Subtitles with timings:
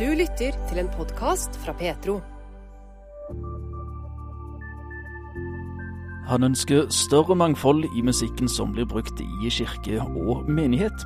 [0.00, 2.14] Du lytter til en podkast fra Petro.
[6.30, 11.04] Han ønsker større mangfold i musikken som blir brukt i kirke og menighet.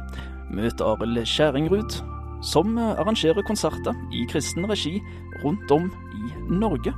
[0.55, 1.99] Møt Arild Skjæringrud,
[2.47, 5.01] som arrangerer konserter i kristen regi
[5.43, 6.95] rundt om i Norge.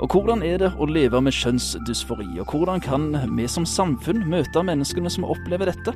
[0.00, 4.64] Og hvordan er det å leve med kjønnsdysfori, og hvordan kan vi som samfunn møte
[4.64, 5.92] menneskene som opplever dette?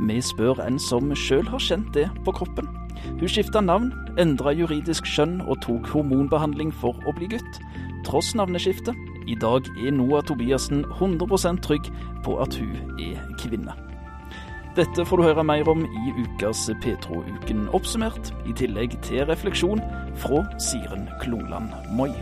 [0.00, 2.77] Vi spør en som sjøl har kjent det på kroppen.
[3.18, 7.58] Hun skifta navn, endra juridisk skjønn og tok hormonbehandling for å bli gutt.
[8.06, 8.94] Tross navneskiftet,
[9.26, 11.90] i dag er Noah Tobiassen 100% trygg
[12.22, 13.74] på at hun er kvinne.
[14.78, 19.82] Dette får du høre mer om i ukas Petro-uken oppsummert, i tillegg til refleksjon
[20.22, 22.12] fra Siren Klungland Moi.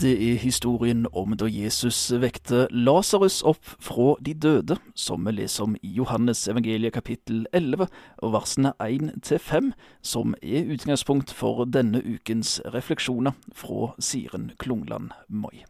[0.00, 5.64] Det er historien om da Jesus vekte Lasarus opp fra de døde, som vi leser
[5.64, 7.86] om i Johannes evangeliet kapittel 11
[8.18, 9.70] og versene 1 til 5,
[10.04, 15.64] som er utgangspunkt for denne ukens refleksjoner fra Siren Klungland Moi.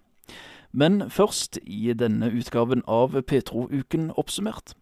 [0.73, 4.75] Men først i denne utgaven av Petro-uken oppsummert.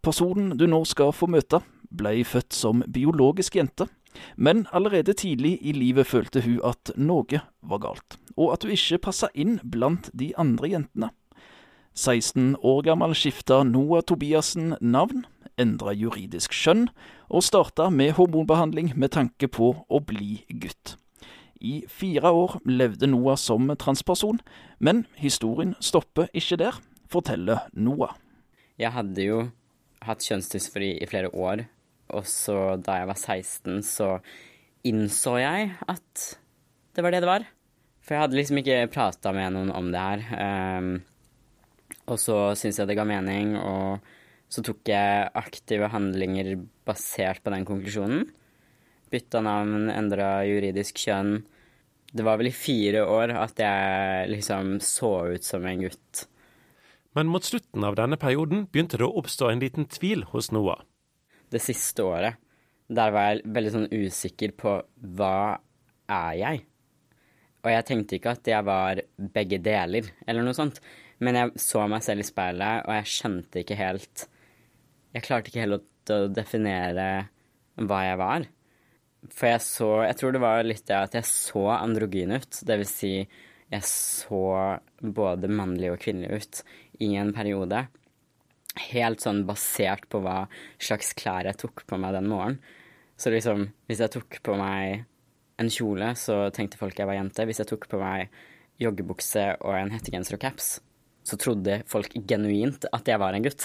[0.00, 1.60] Personen du nå skal få møte,
[1.92, 3.90] ble født som biologisk jente,
[4.36, 9.02] men allerede tidlig i livet følte hun at noe var galt, og at hun ikke
[9.08, 11.12] passa inn blant de andre jentene.
[11.96, 15.24] 16 år gammel skifta Noah Tobiassen navn,
[15.56, 16.90] endra juridisk skjønn,
[17.32, 20.98] og starta med hormonbehandling med tanke på å bli gutt.
[21.56, 24.42] I fire år levde Noah som transperson,
[24.78, 26.76] men historien stopper ikke der,
[27.08, 28.12] forteller Noah.
[28.76, 29.38] Jeg hadde jo
[30.04, 31.64] hatt kjønnsdysfori i flere år,
[32.14, 34.10] og så da jeg var 16, så
[34.86, 36.26] innså jeg at
[36.96, 37.46] det var det det var.
[38.06, 40.22] For jeg hadde liksom ikke prata med noen om det her.
[40.78, 40.92] Um,
[42.06, 43.98] og så syntes jeg det ga mening, og
[44.52, 46.54] så tok jeg aktive handlinger
[46.86, 48.28] basert på den konklusjonen.
[49.10, 51.40] Bytta navn, endra juridisk kjønn.
[52.16, 56.26] Det var vel i fire år at jeg liksom så ut som en gutt.
[57.18, 60.84] Men mot slutten av denne perioden begynte det å oppstå en liten tvil hos Noah.
[61.56, 62.36] Det siste året,
[62.86, 64.76] der var jeg veldig sånn usikker på
[65.16, 65.56] hva
[66.12, 66.64] er jeg?
[67.64, 69.00] Og jeg tenkte ikke at jeg var
[69.34, 70.78] begge deler, eller noe sånt.
[71.18, 74.26] Men jeg så meg selv i speilet, og jeg skjønte ikke helt
[75.16, 77.06] Jeg klarte ikke helt å definere
[77.80, 78.46] hva jeg var.
[79.32, 82.60] For jeg så Jeg tror det var litt det at jeg så androgyn ut.
[82.68, 83.12] Det vil si,
[83.72, 84.42] jeg så
[85.00, 86.62] både mannlig og kvinnelig ut
[87.02, 87.86] i en periode.
[88.90, 90.44] Helt sånn basert på hva
[90.82, 92.60] slags klær jeg tok på meg den morgenen.
[93.16, 95.06] Så liksom, hvis jeg tok på meg
[95.56, 97.46] en kjole, så tenkte folk jeg var jente.
[97.48, 98.28] Hvis jeg tok på meg
[98.82, 100.74] joggebukse og en hettegenser og caps,
[101.26, 103.64] så trodde folk genuint at jeg var en gutt.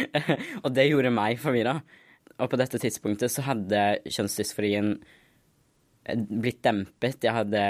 [0.64, 1.80] og det gjorde meg forvirra.
[2.38, 4.94] Og på dette tidspunktet så hadde kjønnsdysforien
[6.14, 7.22] blitt dempet.
[7.24, 7.64] Jeg hadde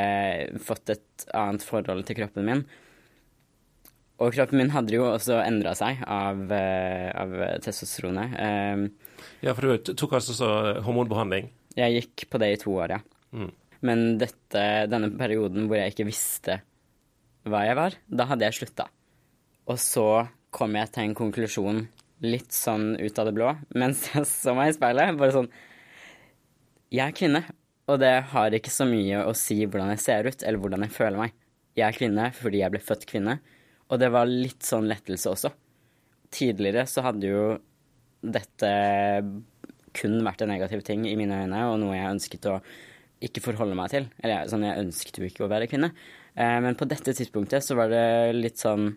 [0.64, 2.64] fått et annet forhold til kroppen min.
[4.22, 7.32] Og kroppen min hadde jo også endra seg av, av
[7.64, 8.36] testosteronet.
[8.38, 8.84] Um,
[9.42, 10.50] ja, for du tok altså så
[10.86, 11.50] hormonbehandling?
[11.74, 13.00] Jeg gikk på det i to år, ja.
[13.34, 13.50] Mm.
[13.84, 16.60] Men dette, denne perioden hvor jeg ikke visste
[17.44, 18.86] hva jeg var, da hadde jeg slutta.
[19.68, 20.06] Og så
[20.54, 21.82] kom jeg til en konklusjon
[22.24, 25.18] litt sånn ut av det blå mens jeg så meg i speilet.
[25.20, 25.50] Bare sånn
[26.94, 27.42] Jeg er kvinne,
[27.90, 30.94] og det har ikke så mye å si hvordan jeg ser ut, eller hvordan jeg
[30.94, 31.34] føler meg.
[31.74, 33.40] Jeg er kvinne fordi jeg ble født kvinne,
[33.90, 35.52] og det var litt sånn lettelse også.
[36.34, 37.44] Tidligere så hadde jo
[38.24, 38.70] dette
[39.94, 42.58] kun vært en negativ ting i mine øyne, og noe jeg ønsket å
[43.24, 44.08] ikke forholde meg til.
[44.20, 45.92] Eller sånn, jeg ønsket jo ikke å være kvinne.
[46.34, 48.90] Eh, men på dette tidspunktet så var det litt sånn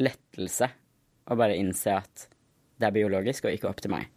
[0.00, 0.70] lettelse
[1.28, 2.28] å bare innse at
[2.78, 4.08] det er biologisk og ikke opp til meg.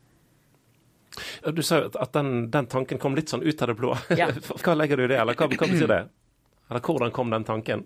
[1.52, 3.96] Du sa jo at den, den, tanken kom litt sånn ut av det blå.
[4.16, 4.30] Ja.
[4.64, 6.04] Hva legger du i det, eller hva, hva, betyr det?
[6.70, 7.84] Eller hvordan kom den tanken?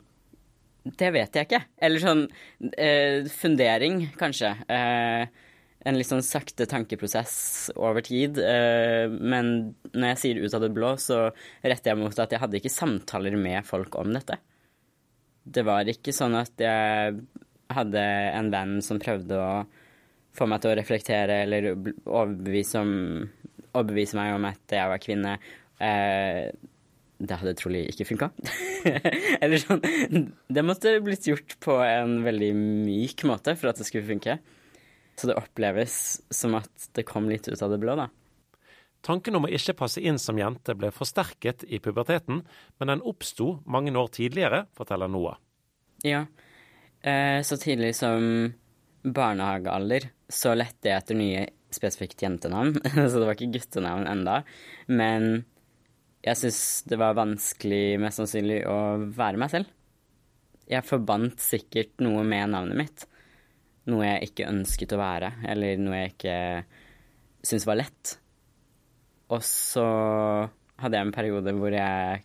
[0.86, 1.64] Det vet jeg ikke.
[1.82, 2.24] Eller sånn
[2.78, 4.52] eh, fundering, kanskje.
[4.70, 5.46] Eh,
[5.86, 8.38] en litt sånn sakte tankeprosess over tid.
[8.42, 9.52] Eh, men
[9.94, 11.24] når jeg sier ut av det blå, så
[11.66, 14.38] retter jeg mot at jeg hadde ikke samtaler med folk om dette.
[15.46, 17.18] Det var ikke sånn at jeg
[17.74, 18.06] hadde
[18.38, 19.52] en venn som prøvde å
[20.36, 23.26] få meg til å reflektere eller overbevise, om,
[23.74, 25.36] overbevise meg om at jeg var kvinne.
[25.82, 26.50] Eh,
[27.18, 28.30] det hadde trolig ikke funka.
[29.44, 29.82] eller sånn
[30.52, 34.38] Det måtte blitt gjort på en veldig myk måte for at det skulle funke.
[35.16, 35.98] Så det oppleves
[36.34, 38.10] som at det kom litt ut av det blå, da.
[39.06, 42.42] Tanken om å ikke passe inn som jente ble forsterket i puberteten,
[42.82, 45.38] men den oppsto mange år tidligere, forteller Noah.
[46.04, 46.26] Ja,
[47.06, 48.54] Eh, så tidlig som
[49.06, 51.44] barnehagealder så lette jeg etter nye
[51.76, 52.80] spesifikt jentenavn,
[53.12, 54.40] så det var ikke guttenavn enda.
[54.90, 55.46] Men
[56.26, 59.70] jeg syns det var vanskelig, mest sannsynlig, å være meg selv.
[60.66, 63.06] Jeg forbandt sikkert noe med navnet mitt.
[63.92, 66.38] Noe jeg ikke ønsket å være, eller noe jeg ikke
[67.46, 68.16] syntes var lett.
[69.30, 69.86] Og så
[70.82, 72.24] hadde jeg en periode hvor jeg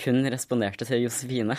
[0.00, 1.56] kun responderte til Josefine.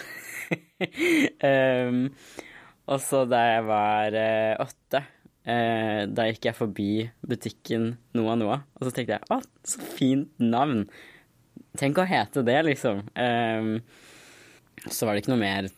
[1.46, 2.04] um,
[2.92, 5.02] og så da jeg var uh, åtte,
[5.50, 6.92] uh, da gikk jeg forbi
[7.26, 10.86] butikken Noa Noa, og så tenkte jeg å, så fint navn.
[11.80, 13.04] Tenk å hete det, liksom.
[13.16, 13.76] Um,
[14.88, 15.70] så var det ikke noe mer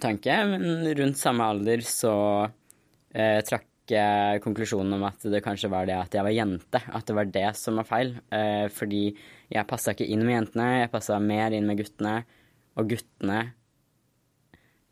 [0.00, 2.14] tanke, men rundt samme alder så
[2.46, 6.80] uh, trakk jeg konklusjonen om at det kanskje var det at jeg var jente.
[6.88, 8.14] At det var det som var feil.
[8.32, 9.02] Eh, fordi
[9.52, 12.14] jeg passa ikke inn med jentene, jeg passa mer inn med guttene.
[12.80, 13.40] Og guttene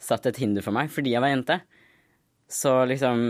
[0.02, 1.58] satte et hinder for meg fordi jeg var jente.
[2.52, 3.24] Så liksom,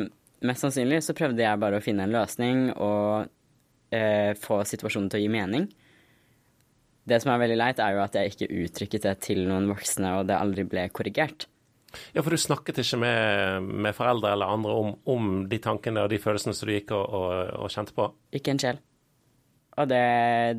[0.48, 3.30] mest sannsynlig så prøvde jeg bare å finne en løsning og
[3.94, 5.68] eh, få situasjonen til å gi mening.
[7.08, 10.12] Det som er veldig leit, er jo at jeg ikke uttrykket det til noen voksne,
[10.20, 11.48] og det aldri ble korrigert.
[12.14, 16.12] Ja, for du snakket ikke med, med foreldre eller andre om, om, de tankene og
[16.12, 17.32] de følelsene som du gikk og, og,
[17.64, 18.06] og kjente på?
[18.38, 18.80] Ikke en sjel.
[19.80, 20.02] Og det,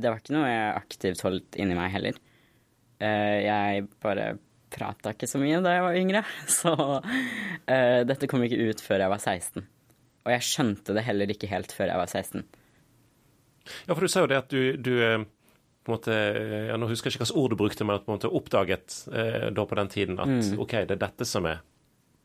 [0.01, 2.17] det, var ikke noe jeg aktivt holdt inni meg heller.
[3.01, 4.33] Uh, jeg bare
[4.73, 6.23] prata ikke så mye da jeg var yngre,
[6.59, 9.69] så uh, dette kom ikke ut før jeg var 16.
[10.23, 12.45] Og jeg skjønte det heller ikke helt før jeg var 16.
[13.87, 15.23] Ja, for du sa jo det at du, du eh,
[15.83, 16.15] på en måte,
[16.69, 19.47] ja, Nå husker jeg ikke hvilket ord du brukte, men på en måte oppdaget eh,
[19.51, 20.59] da på den tiden at mm.
[20.63, 21.59] OK, det er dette som er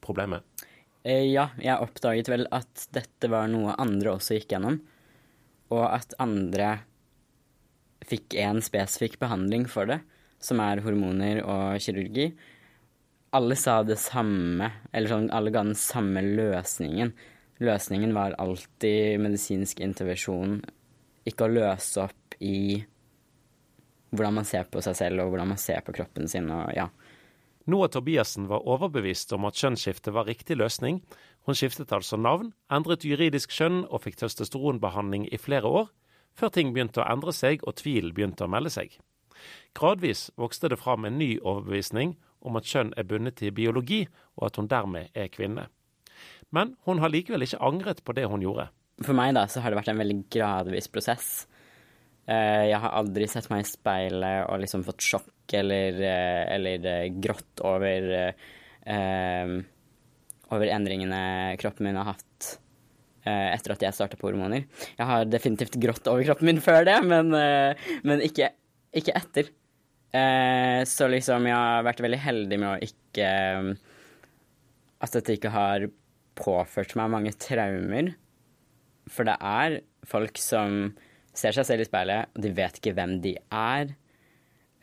[0.04, 0.46] problemet?
[1.02, 4.78] Eh, ja, jeg oppdaget vel at dette var noe andre også gikk gjennom,
[5.74, 6.76] og at andre
[8.08, 9.98] fikk en spesifikk behandling for det,
[10.40, 12.30] som er hormoner og kirurgi.
[13.36, 17.10] Alle sa det samme, eller sånn, alle ga den samme løsningen.
[17.58, 20.60] Løsningen var alltid medisinsk intervensjon,
[21.28, 22.78] ikke å løse opp i
[24.10, 26.50] hvordan man ser på seg selv og hvordan man ser på kroppen sin.
[26.50, 26.88] og ja.
[27.68, 31.02] Noah Tobiassen var overbevist om at kjønnsskifte var riktig løsning.
[31.44, 35.90] Hun skiftet altså navn, endret juridisk kjønn og fikk testosteronbehandling i flere år,
[36.32, 38.96] før ting begynte å endre seg og tvilen begynte å melde seg.
[39.76, 44.06] Gradvis vokste det fram en ny overbevisning om at kjønn er bundet til biologi,
[44.38, 45.66] og at hun dermed er kvinne.
[46.54, 48.68] Men hun har likevel ikke angret på det hun gjorde.
[49.04, 51.46] For meg da, så har det vært en veldig gradvis prosess.
[52.28, 56.88] Eh, jeg har aldri sett meg i speilet og liksom fått sjokk eller, eh, eller
[56.90, 58.08] eh, grått over
[60.48, 62.46] over endringene kroppen min har hatt
[63.28, 64.62] etter at jeg starta på hormoner.
[64.96, 67.28] Jeg har definitivt grått over kroppen min før det, men,
[68.08, 68.48] men ikke,
[68.96, 69.50] ikke, etter.
[70.88, 73.28] Så liksom, jeg har vært veldig heldig med å ikke
[75.04, 75.84] At dette ikke har
[76.40, 78.14] påført meg mange traumer.
[79.12, 80.94] For det er folk som
[81.38, 83.94] ser seg selv i speilet, og de vet ikke hvem de er.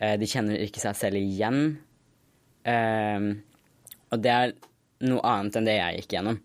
[0.00, 1.60] Eh, de kjenner ikke seg selv igjen.
[2.66, 3.30] Eh,
[4.12, 4.54] og det er
[5.06, 6.40] noe annet enn det jeg gikk gjennom.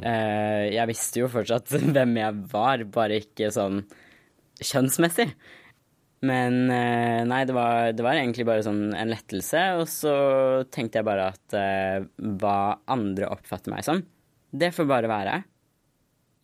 [0.00, 3.82] Eh, jeg visste jo fortsatt hvem jeg var, bare ikke sånn
[4.60, 5.30] kjønnsmessig.
[6.20, 9.62] Men nei, det var, det var, egentlig bare sånn en lettelse.
[9.80, 10.12] Og så
[10.68, 11.54] tenkte jeg bare at
[12.42, 12.58] hva
[12.92, 14.02] andre oppfatter meg som,
[14.52, 15.38] det får bare være.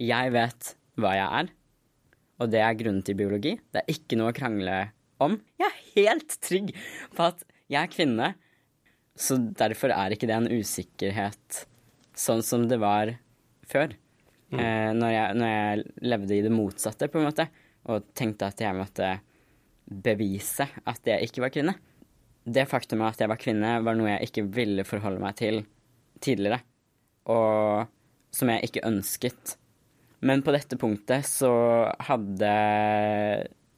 [0.00, 1.52] Jeg vet hva jeg er
[2.40, 3.54] og det er grunnen til biologi.
[3.72, 4.80] Det er ikke noe å krangle
[5.22, 5.38] om.
[5.60, 6.72] Jeg er helt trygg
[7.16, 8.32] på at jeg er kvinne,
[9.16, 11.62] så derfor er ikke det en usikkerhet
[12.16, 13.14] sånn som det var
[13.68, 13.94] før.
[14.52, 14.60] Mm.
[14.60, 17.48] Eh, når, jeg, når, jeg, levde i det motsatte, på en måte,
[17.90, 19.10] og tenkte at jeg måtte
[19.86, 21.76] bevise at jeg ikke var kvinne.
[22.46, 25.62] Det faktumet at jeg var kvinne, var noe jeg ikke ville forholde meg til
[26.22, 26.60] tidligere,
[27.32, 27.88] og
[28.34, 29.56] som jeg ikke ønsket.
[30.26, 31.52] Men på dette punktet så
[32.08, 32.52] hadde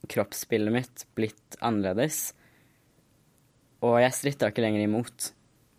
[0.08, 2.30] kroppsbildet mitt blitt annerledes.
[3.84, 5.32] Og jeg stritta ikke lenger imot.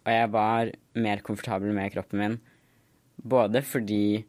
[0.06, 2.38] Og jeg var mer komfortabel med kroppen min.
[3.20, 4.22] Både fordi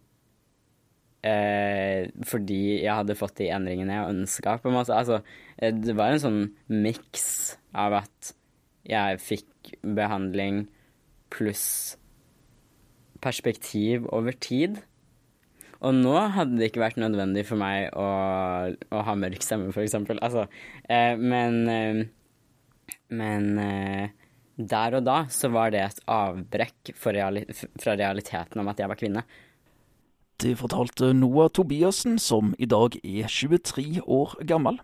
[1.23, 4.97] eh, Fordi jeg hadde fått de endringene jeg ønska, på en måte.
[4.97, 5.21] Altså,
[5.59, 6.43] eh, det var en sånn
[6.73, 8.35] miks av at
[8.91, 10.65] jeg fikk behandling
[11.31, 11.97] pluss
[13.23, 14.81] perspektiv over tid.
[15.81, 18.07] Og nå hadde det ikke vært nødvendig for meg å,
[18.69, 20.21] å ha mørk stemme, eksempel.
[20.21, 20.47] Altså,
[20.89, 22.01] eh, men eh,
[23.11, 24.11] Men eh,
[24.57, 27.47] der og da så var det et avbrekk reali
[27.81, 29.25] fra realiteten om at jeg var kvinne.
[30.41, 34.79] Det fortalte Noah Tobiassen, som i dag er 23 år gammel.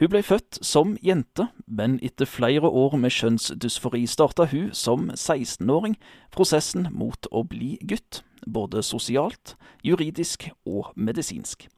[0.00, 5.98] Hun ble født som jente, men etter flere år med kjønnsdysfori starta hun som 16-åring
[6.34, 11.68] prosessen mot å bli gutt både sosialt, juridisk og medisinsk.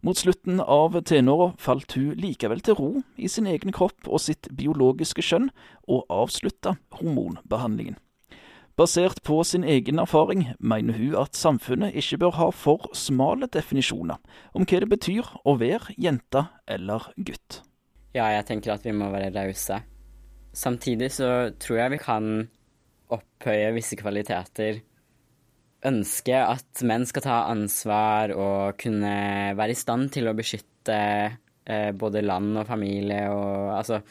[0.00, 2.90] Mot slutten av tenåra falt hun likevel til ro
[3.20, 5.50] i sin egen kropp og sitt biologiske kjønn,
[5.84, 7.98] og avslutta hormonbehandlingen.
[8.80, 14.16] Basert på sin egen erfaring mener hun at samfunnet ikke bør ha for smale definisjoner
[14.56, 17.60] om hva det betyr å være jente eller gutt.
[18.16, 19.82] Ja, jeg tenker at vi må være rause.
[20.56, 22.30] Samtidig så tror jeg vi kan
[23.12, 24.80] opphøye visse kvaliteter.
[25.86, 29.14] Ønske at menn skal ta ansvar og kunne
[29.56, 30.98] være i stand til å beskytte
[31.64, 34.02] eh, både land og familie og altså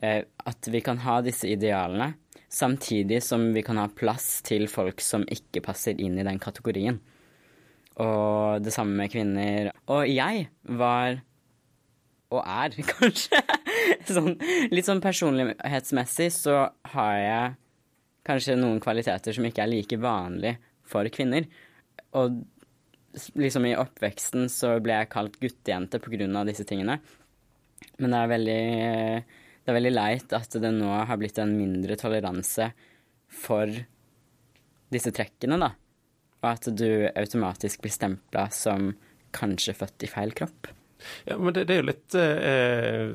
[0.00, 2.14] eh, At vi kan ha disse idealene,
[2.48, 6.96] samtidig som vi kan ha plass til folk som ikke passer inn i den kategorien.
[8.00, 9.72] Og det samme med kvinner.
[9.90, 10.46] Og jeg
[10.80, 11.18] var
[12.28, 13.40] og er, kanskje.
[14.08, 14.34] sånn,
[14.72, 16.60] litt sånn personlighetsmessig så
[16.94, 17.54] har jeg
[18.28, 20.56] kanskje noen kvaliteter som ikke er like vanlig
[20.88, 21.48] for kvinner.
[22.18, 22.40] Og
[23.38, 26.98] liksom i oppveksten så ble jeg kalt guttejente av disse tingene.
[27.98, 28.62] Men det er veldig
[29.68, 32.70] det er veldig leit at det nå har blitt en mindre toleranse
[33.28, 33.68] for
[34.88, 35.74] disse trekkene, da.
[36.40, 38.94] Og at du automatisk blir stempla som
[39.36, 40.70] kanskje født i feil kropp.
[41.28, 43.12] Ja, men det, det er jo litt eh,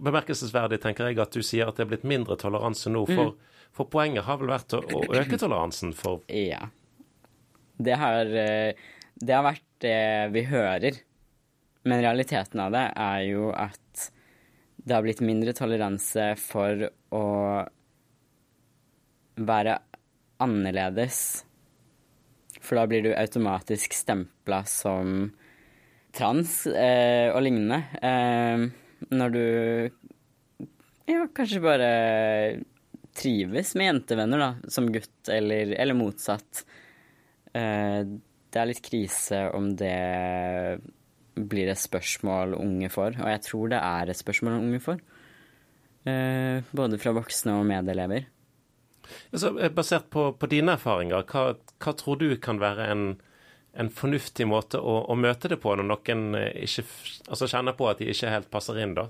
[0.00, 3.04] bemerkelsesverdig, tenker jeg, at du sier at det er blitt mindre toleranse nå.
[3.10, 3.68] For, mm.
[3.76, 6.70] for poenget har vel vært å, å, øke toleransen for Ja.
[7.80, 8.76] Det har, eh,
[9.16, 11.00] det har vært det vi hører.
[11.88, 14.10] Men realiteten av det er jo at
[14.84, 17.26] det har blitt mindre toleranse for å
[19.40, 19.78] være
[20.40, 21.20] annerledes.
[22.60, 25.30] For da blir du automatisk stempla som
[26.16, 27.80] trans eh, og lignende.
[28.02, 28.66] Eh,
[29.14, 29.44] når du
[31.08, 31.90] ja, kanskje bare
[33.16, 36.64] trives med jentevenner, da, som gutt, eller, eller motsatt.
[37.56, 38.00] Eh,
[38.50, 40.80] det er litt krise om det
[41.40, 45.00] blir et spørsmål unge får, og jeg tror det er et spørsmål unge får.
[46.10, 48.28] Eh, både fra voksne og medelever.
[49.32, 53.10] Altså, basert på, på dine erfaringer, hva, hva, tror du kan være en
[53.72, 56.84] en fornuftig måte å, å, møte det på når noen eh, ikke
[57.30, 59.06] altså kjenner på at de ikke helt passer inn, da?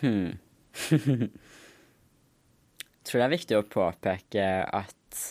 [0.00, 0.32] Hmm.
[3.06, 5.22] tror det er viktig å påpeke at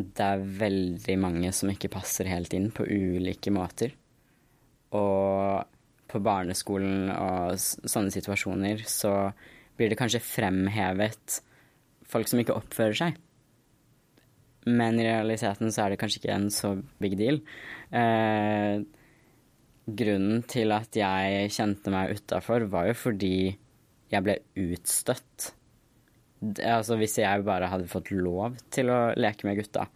[0.00, 3.92] det er veldig mange som ikke passer helt inn på ulike måter.
[4.96, 5.66] Og
[6.10, 9.14] på barneskolen og sånne situasjoner så
[9.78, 11.40] blir det kanskje fremhevet
[12.10, 13.20] folk som ikke oppfører seg
[14.68, 17.40] men i realiteten så er det kanskje ikke en så big deal.
[17.96, 18.82] Eh,
[20.00, 23.34] grunnen til at jeg kjente meg utafor, var jo fordi
[24.10, 25.52] jeg ble utstøtt.
[26.40, 29.86] Altså hvis jeg bare hadde fått lov til å leke med gutta,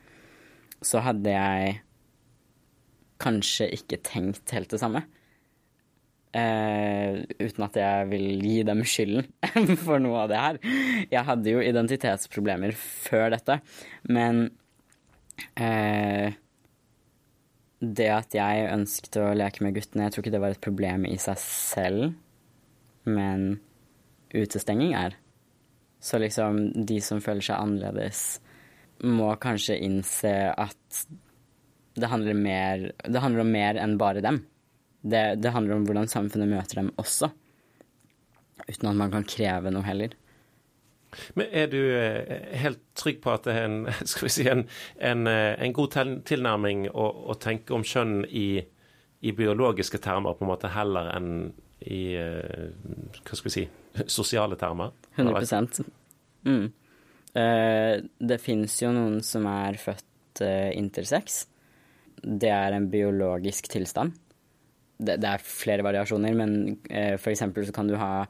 [0.85, 1.79] så hadde jeg
[3.23, 5.05] kanskje ikke tenkt helt det samme.
[6.35, 10.61] Eh, uten at jeg vil gi dem skylden for noe av det her.
[11.13, 13.61] Jeg hadde jo identitetsproblemer før dette,
[14.11, 14.49] men
[15.55, 16.35] eh,
[17.85, 21.07] det at jeg ønsket å leke med guttene, jeg tror ikke det var et problem
[21.07, 22.17] i seg selv,
[23.07, 23.55] men
[24.35, 25.15] utestenging er.
[26.05, 28.25] Så liksom, de som føler seg annerledes,
[29.05, 31.05] må kanskje innse at
[31.95, 34.43] det handler, mer, det handler om mer enn bare dem.
[35.01, 37.31] Det, det, handler om hvordan samfunnet møter dem også.
[38.67, 40.17] Uten at man kan kreve noe heller.
[41.39, 43.79] Men er du eh, helt trygg på at det er en,
[44.11, 44.65] si, en,
[44.99, 45.95] en, eh, en god
[46.27, 48.49] tilnærming å, å, tenke om kjønn i,
[49.23, 51.31] i, biologiske termer på en måte heller enn
[51.85, 52.69] i eh,
[53.23, 53.65] hva skal vi si,
[54.07, 54.93] sosiale termer?
[55.17, 55.69] 100
[56.45, 56.67] mm.
[57.35, 60.43] Det finnes jo noen som er født
[60.75, 61.45] intersex.
[62.23, 64.15] Det er en biologisk tilstand
[64.99, 66.55] det, det, er flere variasjoner, men
[66.91, 68.27] eh, for eksempel så kan du ha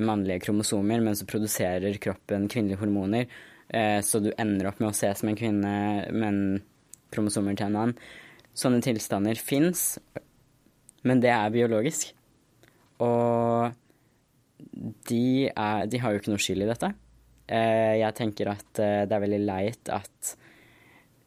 [0.00, 3.28] mannlige kromosomer, men så produserer kroppen kvinnelige hormoner,
[3.68, 5.74] eh, så du ender opp med å se som en kvinne,
[6.12, 6.62] men
[7.12, 7.96] kromosomer til en annen.
[8.56, 9.96] Sånne tilstander fins,
[11.08, 12.12] men det er biologisk.
[13.02, 13.72] Og
[15.08, 16.92] de, er, de har jo ikke noe skyld i dette.
[17.52, 20.34] Eh, jeg tenker at eh, det er veldig leit at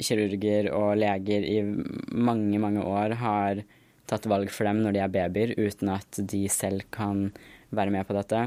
[0.02, 3.62] kirurger og leger i mange, mange år har
[4.10, 7.30] tatt valg for dem når de er babyer, uten at de selv kan
[7.76, 8.42] være med på dette.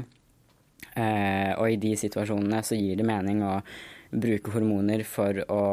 [0.95, 3.59] Eh, og i de situasjonene så gir det mening å
[4.09, 5.63] bruke hormoner for å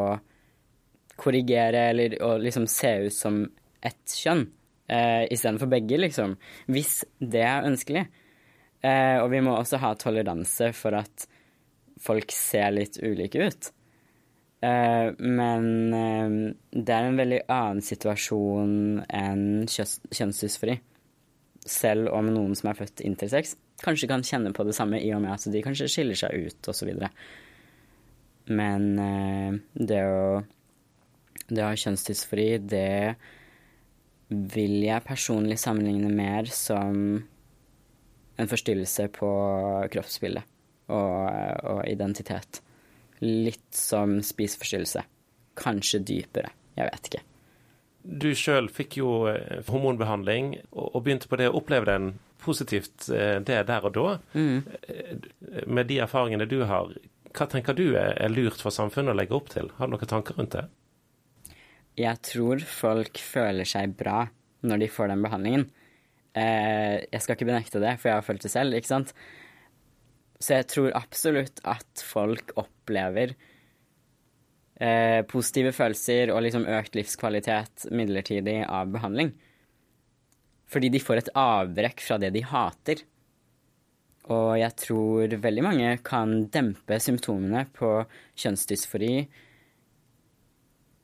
[1.16, 3.40] korrigere eller å liksom se ut som
[3.80, 4.44] ett kjønn
[4.86, 6.36] istedenfor begge, liksom.
[6.70, 8.04] Hvis det er ønskelig.
[8.84, 11.26] Eh, og vi må også ha toleranse for at
[12.02, 13.70] folk ser litt ulike ut.
[14.64, 16.36] Eh, men eh,
[16.72, 20.76] det er en veldig annen situasjon enn kjønnsdysfori.
[21.66, 25.24] Selv om noen som er født intersex, kanskje kan kjenne på det samme i og
[25.24, 26.92] med at de kanskje skiller seg ut osv.
[28.46, 30.20] Men eh, det å
[31.46, 33.14] det å ha kjønnsdysfori, det
[34.26, 37.20] vil jeg personlig sammenligne mer som
[38.36, 39.30] en forstyrrelse på
[39.92, 40.44] kroppsbildet
[40.92, 41.30] og,
[41.72, 42.60] og identitet.
[43.24, 45.02] Litt som spiseforstyrrelse.
[45.56, 46.52] Kanskje dypere.
[46.76, 47.24] Jeg vet ikke.
[48.06, 52.12] Du sjøl fikk jo eh, hormonbehandling og, og begynte på det å oppleve den
[52.42, 54.08] positivt, eh, det der og da.
[54.36, 54.62] Mm.
[55.66, 56.92] Med de erfaringene du har,
[57.36, 59.72] hva tenker du er, er lurt for samfunnet å legge opp til?
[59.80, 60.66] Har du noen tanker rundt det?
[61.96, 64.26] Jeg tror folk føler seg bra
[64.66, 65.66] når de får den behandlingen.
[66.36, 69.12] Eh, jeg skal ikke benekte det, for jeg har følt det selv, ikke sant.
[70.36, 73.32] Så jeg tror absolutt at folk opplever
[74.76, 79.32] eh, positive følelser og liksom økt livskvalitet midlertidig av behandling.
[80.68, 83.00] Fordi de får et avbrekk fra det de hater.
[84.34, 88.00] Og jeg tror veldig mange kan dempe symptomene på
[88.42, 89.12] kjønnsdysfori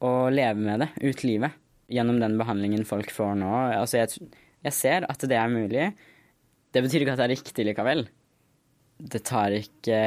[0.02, 1.60] og leve med det ut livet
[1.92, 3.52] gjennom den behandlingen folk får nå.
[3.78, 4.32] Altså, jeg,
[4.62, 5.90] jeg ser at det er mulig.
[6.73, 8.04] Det betyr ikke at det er riktig likevel.
[9.02, 9.99] Det tar ikke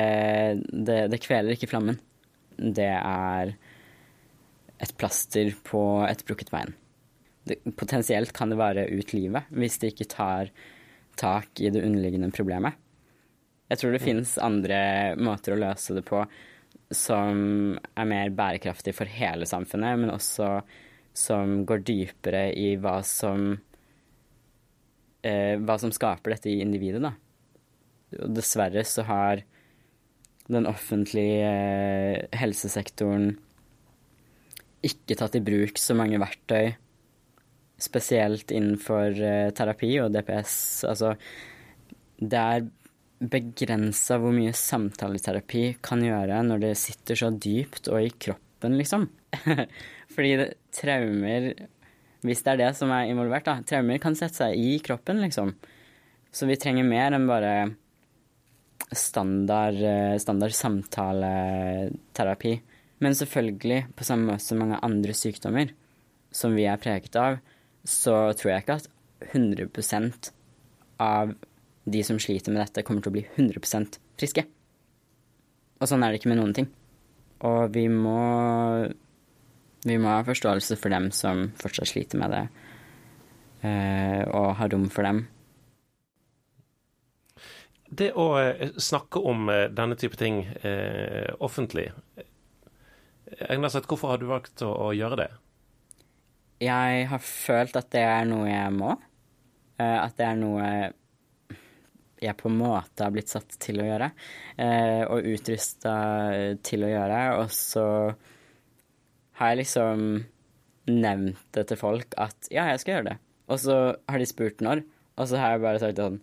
[0.71, 1.99] Det, det kveler ikke flammen.
[2.55, 3.55] Det er
[4.83, 6.73] et plaster på et brukket bein.
[7.45, 10.49] Det, potensielt kan det vare ut livet hvis det ikke tar
[11.19, 12.73] tak i det underliggende problemet.
[13.69, 14.79] Jeg tror det finnes andre
[15.17, 16.23] måter å løse det på
[16.93, 20.59] som er mer bærekraftig for hele samfunnet, men også
[21.15, 23.55] som går dypere i hva som
[25.25, 27.15] eh, Hva som skaper dette i individet, da.
[28.21, 29.43] Og dessverre så har
[30.51, 33.33] den offentlige eh, helsesektoren
[34.85, 36.75] ikke tatt i bruk så mange verktøy,
[37.81, 40.57] spesielt innenfor eh, terapi og DPS.
[40.87, 41.15] Altså,
[42.21, 42.67] det er
[43.15, 49.07] begrensa hvor mye samtaleterapi kan gjøre når det sitter så dypt og i kroppen, liksom.
[50.13, 51.49] Fordi det, traumer
[52.25, 53.59] Hvis det er det som er involvert, da.
[53.67, 55.53] Traumer kan sette seg i kroppen, liksom.
[56.33, 57.53] Så vi trenger mer enn bare
[58.91, 62.53] standard, eh, standard samtaleterapi.
[62.99, 65.71] Men selvfølgelig, på samme måte som mange andre sykdommer
[66.31, 67.37] som vi er preget av,
[67.85, 68.87] så tror jeg ikke at
[69.33, 70.31] 100%
[70.99, 71.35] av
[71.85, 74.45] de som sliter med dette, kommer til å bli 100% friske.
[75.79, 76.69] Og sånn er det ikke med noen ting.
[77.45, 78.19] Og vi må
[79.85, 82.43] Vi må ha forståelse for dem som fortsatt sliter med det,
[83.69, 85.19] eh, og ha rom for dem.
[87.85, 90.41] Det å eh, snakke om eh, denne type ting
[91.37, 92.25] offentlig offentlig
[93.45, 95.29] Egneseth, hvorfor har du valgt å, å, gjøre det?
[96.65, 98.93] Jeg har følt at det er noe jeg må.
[99.81, 100.67] At det er noe
[102.21, 104.07] jeg på en måte har blitt satt til å gjøre,
[105.09, 105.95] og utrusta
[106.63, 107.19] til å gjøre.
[107.41, 107.83] Og så
[109.39, 110.05] har jeg liksom
[110.91, 113.17] nevnt det til folk at ja, jeg skal gjøre det.
[113.51, 113.77] Og så
[114.09, 114.83] har de spurt når,
[115.15, 116.17] og så har jeg bare sagt sånn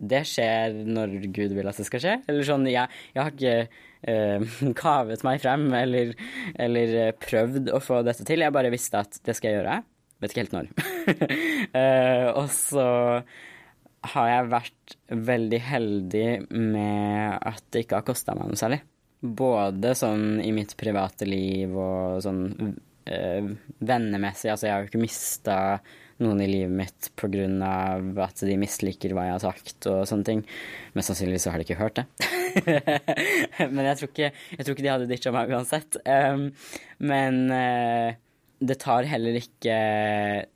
[0.00, 2.16] Det skjer når Gud vil at det skal skje.
[2.30, 3.56] Eller sånn, jeg, jeg har ikke
[4.08, 6.14] eh, kavet meg frem eller,
[6.56, 8.44] eller prøvd å få dette til.
[8.44, 9.80] Jeg bare visste at det skal jeg gjøre.
[10.20, 10.72] Vet ikke helt når.
[11.80, 12.86] eh, og så
[14.14, 14.96] har jeg vært
[15.28, 18.80] veldig heldig med at det ikke har kosta meg noe særlig.
[19.20, 24.52] Både sånn i mitt private liv og sånn øh, vennemessig.
[24.52, 25.56] Altså, jeg har jo ikke mista
[26.20, 27.08] noen i livet mitt
[27.64, 30.42] av at de misliker hva jeg har sagt og sånne ting.
[30.94, 32.06] Men sannsynligvis så har de ikke hørt det.
[33.74, 36.00] men jeg tror, ikke, jeg tror ikke de hadde ditcha meg uansett.
[36.04, 36.50] Um,
[37.00, 38.12] men uh,
[38.60, 39.76] det tar heller ikke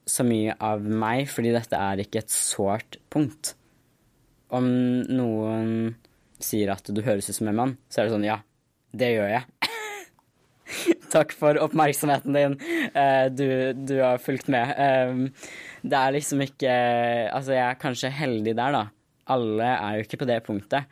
[0.08, 3.54] så mye av meg, fordi dette er ikke et sårt punkt.
[4.54, 4.66] Om
[5.08, 5.94] noen
[6.44, 8.42] sier at du høres ut som en mann, så er det sånn ja,
[8.94, 9.70] det gjør jeg.
[11.14, 12.56] Takk for oppmerksomheten din.
[12.94, 13.46] Uh, du,
[13.86, 14.74] du, har fulgt med.
[14.78, 15.26] Um,
[15.84, 16.72] det er liksom ikke
[17.28, 18.84] Altså, jeg er kanskje heldig der, da.
[19.34, 20.88] Alle er jo ikke på det punktet.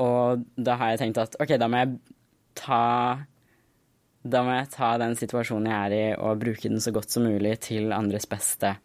[0.00, 1.98] Og da har jeg tenkt at OK, da må jeg
[2.58, 2.82] ta
[4.22, 7.24] da må jeg ta den situasjonen jeg er i, og bruke den så godt som
[7.26, 8.76] mulig til andres beste.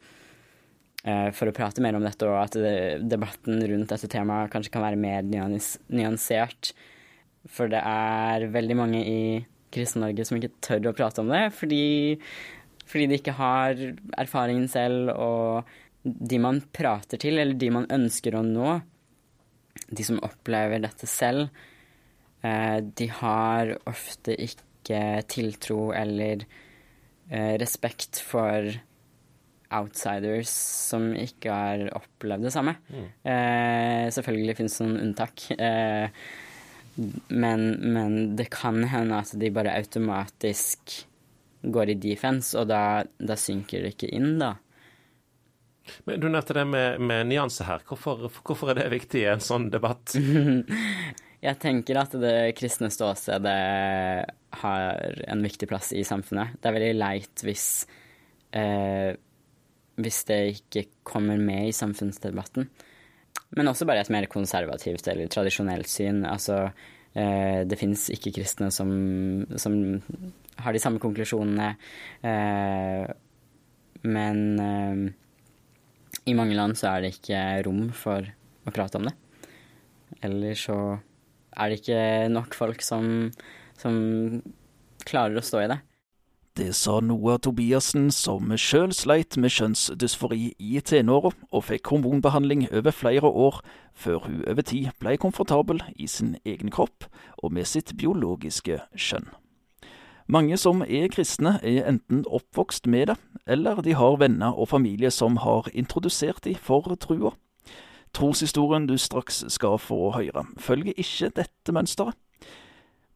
[1.06, 2.58] Uh, for å prate mer om dette, og at
[3.06, 6.74] debatten rundt dette temaet kanskje kan være mer nyans nyansert.
[7.52, 9.22] For det er veldig mange i
[9.74, 12.18] Kristen-Norge som ikke tør å prate om det, fordi,
[12.88, 13.82] fordi de ikke har
[14.20, 15.68] erfaringen selv, og
[16.04, 18.78] de man prater til, eller de man ønsker å nå,
[19.88, 21.52] de som opplever dette selv,
[22.46, 24.66] uh, de har ofte ikke
[25.28, 26.46] tiltro eller
[27.28, 28.70] eh, respekt for
[29.76, 32.78] outsiders som ikke har opplevd det samme.
[32.88, 33.10] Mm.
[34.16, 35.44] selvfølgelig finnes det noen unntak.
[37.28, 41.04] Men, men det kan hende at de bare automatisk
[41.62, 44.56] går i defense, og da, da synker det ikke inn, da.
[46.08, 47.84] Men Du nevnte det med, med nyanse her.
[47.88, 50.16] Hvorfor, hvorfor er det viktig i en sånn debatt?
[51.48, 53.54] Jeg tenker at det kristne ståstedet
[54.62, 56.58] har en viktig plass i samfunnet.
[56.58, 57.68] Det er veldig leit hvis,
[58.58, 59.14] eh,
[60.02, 62.68] hvis det ikke kommer med i samfunnsdebatten.
[63.58, 66.24] Men også bare et mer konservativt eller tradisjonelt syn.
[66.28, 66.68] Altså,
[67.16, 68.92] eh, det fins ikke-kristne som,
[69.56, 69.78] som,
[70.62, 71.70] har de samme konklusjonene.
[72.28, 73.08] Eh,
[74.08, 75.06] men eh,
[76.28, 78.28] i mange land så er det ikke rom for
[78.68, 79.16] å prate om det.
[80.28, 80.78] Eller så
[81.58, 82.02] er det ikke
[82.34, 83.30] nok folk som,
[83.80, 83.96] som
[85.08, 85.80] klarer å stå i det.
[86.58, 92.96] Det sa Noah Tobiassen, som sjøl sleit med kjønnsdysfori i tenåra og fikk hormonbehandling over
[92.98, 93.60] flere år,
[93.94, 97.06] før hun over tid ble komfortabel i sin egen kropp
[97.38, 99.30] og med sitt biologiske kjønn.
[100.26, 105.14] Mange som er kristne, er enten oppvokst med det, eller de har venner og familie
[105.14, 107.36] som har introdusert de for trua.
[108.18, 112.18] Troshistorien du straks skal få høre, følger ikke dette mønsteret.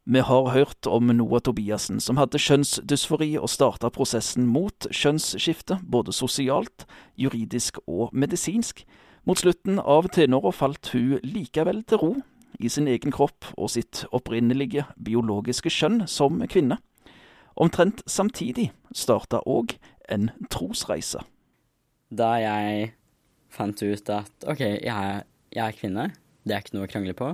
[0.06, 6.14] Vi har hørt om Noah Tobiassen, som hadde kjønnsdysfori og starta prosessen mot kjønnsskifte, både
[6.16, 6.88] sosialt,
[7.22, 8.82] juridisk og medisinsk.
[9.30, 12.12] Mot slutten av tenåra falt hun likevel til ro
[12.58, 16.80] i sin egen kropp og sitt opprinnelige biologiske kjønn som kvinne.
[17.54, 19.78] Omtrent samtidig starta òg
[20.10, 21.22] en trosreise.
[22.10, 22.96] Da jeg
[23.54, 26.12] fant ut at OK, jeg jeg er kvinne,
[26.48, 27.34] det er ikke noe å krangle på,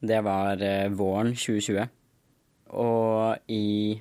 [0.00, 1.88] det var eh, våren 2020.
[2.80, 4.00] Og i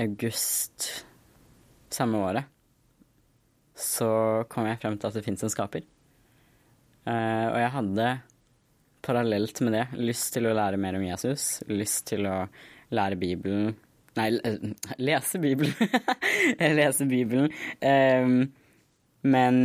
[0.00, 0.88] august
[1.90, 2.56] samme året
[3.80, 4.10] så
[4.52, 5.84] kom jeg frem til at det fins en skaper.
[7.08, 8.08] Eh, og jeg hadde
[9.04, 12.42] parallelt med det lyst til å lære mer om Jesus, lyst til å
[12.92, 13.72] lære Bibelen
[14.18, 14.30] Nei,
[15.06, 15.74] lese Bibelen.
[16.78, 17.52] lese Bibelen.
[17.78, 18.50] Um,
[19.22, 19.56] men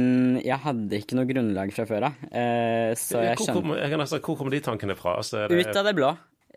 [0.44, 2.24] jeg hadde ikke noe grunnlag fra før av.
[2.28, 5.18] Uh, så jeg skjønte jeg nesten, hvor kommer de tankene fra?
[5.22, 6.12] Altså, det, Ut av det blå.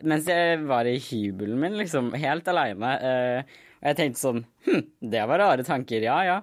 [0.09, 2.91] Mens jeg var i hybelen min, liksom, helt aleine.
[2.99, 4.81] Uh, og jeg tenkte sånn Hm,
[5.13, 6.03] det var rare tanker.
[6.03, 6.37] Ja, ja.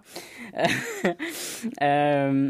[2.31, 2.40] um,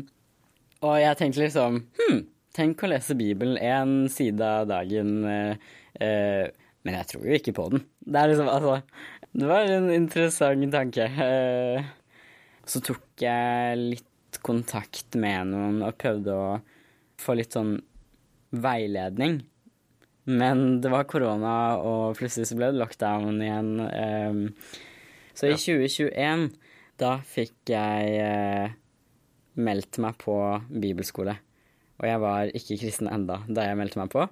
[0.86, 2.22] og jeg tenkte liksom Hm,
[2.54, 5.18] tenk å lese Bibelen én side av dagen.
[5.26, 6.46] Uh,
[6.86, 7.82] men jeg tror jo ikke på den.
[8.06, 8.78] Det er liksom, altså
[9.34, 11.10] Det var en interessant tanke.
[12.66, 16.48] Så tok jeg litt kontakt med noen og prøvde å
[17.20, 17.76] få litt sånn
[18.50, 19.40] veiledning.
[20.26, 23.70] Men det var korona, og plutselig så ble det lockdown igjen.
[23.86, 24.40] Um,
[25.36, 26.48] så i 2021,
[26.98, 28.74] da fikk jeg uh,
[29.62, 30.34] meldt meg på
[30.66, 31.36] bibelskole.
[32.00, 34.26] Og jeg var ikke kristen enda da jeg meldte meg på.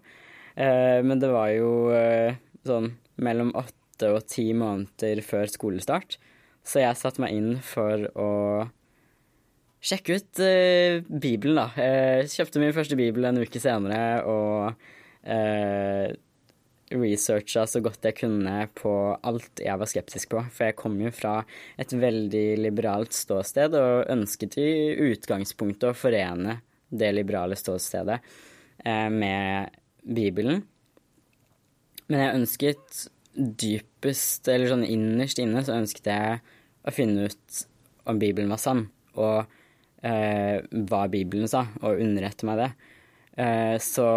[0.59, 2.35] Uh, men det var jo uh,
[2.67, 2.91] sånn
[3.23, 6.19] mellom åtte og ti måneder før skolestart.
[6.65, 8.31] Så jeg satte meg inn for å
[9.85, 11.69] sjekke ut uh, Bibelen, da.
[11.77, 14.87] Jeg kjøpte min første bibel en uke senere og
[15.29, 16.07] uh,
[16.95, 20.45] researcha så godt jeg kunne på alt jeg var skeptisk på.
[20.49, 21.37] For jeg kom jo fra
[21.81, 24.69] et veldig liberalt ståsted og ønsket i
[25.11, 26.61] utgangspunktet å forene
[26.95, 29.75] det liberale ståstedet uh, med
[30.05, 30.65] Bibelen.
[32.09, 36.43] Men jeg ønsket dypest, eller sånn innerst inne, så ønsket jeg
[36.85, 37.65] å finne ut
[38.11, 39.45] om Bibelen var sann, og
[40.05, 42.71] eh, hva Bibelen sa, og underrette meg det.
[43.41, 44.09] Eh, så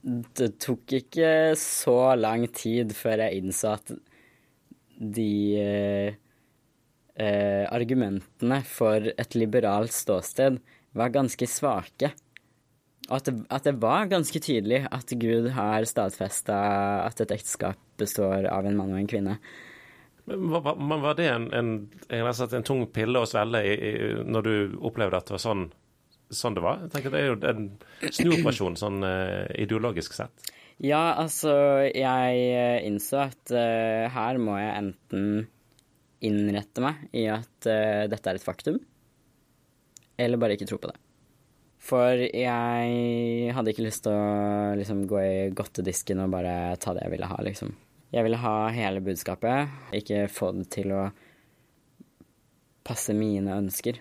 [0.00, 3.92] det tok ikke så lang tid før jeg innså at
[5.00, 6.18] de eh,
[7.20, 10.58] eh argumentene for et liberalt ståsted
[10.96, 12.12] var ganske svake.
[13.10, 16.56] Og at det, at det, var ganske tydelig at Gud har stadfesta
[17.06, 19.38] at et ekteskap består av en mann og en kvinne.
[20.36, 21.70] Men var, det en, en,
[22.08, 23.92] en, tung pille å svelge i, i,
[24.26, 24.54] når du
[24.86, 25.66] opplevde at det var sånn,
[26.30, 26.84] sånn det var?
[26.84, 27.66] Jeg tenker Det er jo en
[28.06, 30.50] snuoperasjon sånn uh, ideologisk sett.
[30.80, 31.52] Ja, altså
[31.92, 35.26] Jeg innså at uh, her må jeg enten
[36.24, 38.80] innrette meg i at uh, dette er et faktum,
[40.20, 40.98] eller bare ikke tro på det.
[41.80, 47.06] For jeg hadde ikke lyst til å liksom, gå i godtedisken og bare ta det
[47.06, 47.72] jeg ville ha, liksom.
[48.10, 51.02] Jeg ville ha hele budskapet, ikke få det til å
[52.86, 54.00] passe mine ønsker.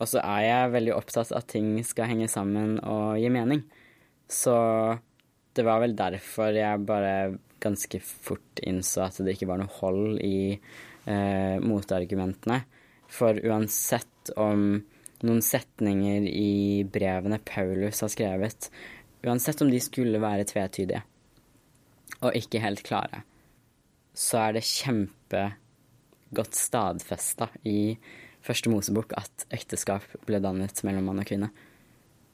[0.00, 3.62] Og så er jeg veldig opptatt av at ting skal henge sammen og gi mening.
[4.28, 4.54] Så
[5.56, 10.20] det var vel derfor jeg bare ganske fort innså at det ikke var noe hold
[10.24, 12.62] i eh, motargumentene.
[13.10, 14.74] For uansett om
[15.24, 18.68] noen setninger i brevene Paulus har skrevet,
[19.24, 21.02] uansett om de skulle være tvetydige
[22.20, 23.22] og ikke helt klare,
[24.16, 27.94] så er det kjempegodt stadfesta i
[28.44, 31.50] første Mosebok at ekteskap ble dannet mellom mann og kvinne.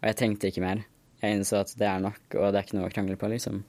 [0.01, 0.85] Og jeg trengte ikke mer.
[1.23, 3.63] Jeg innså at det er nok, og det er ikke noe å krangle på, liksom.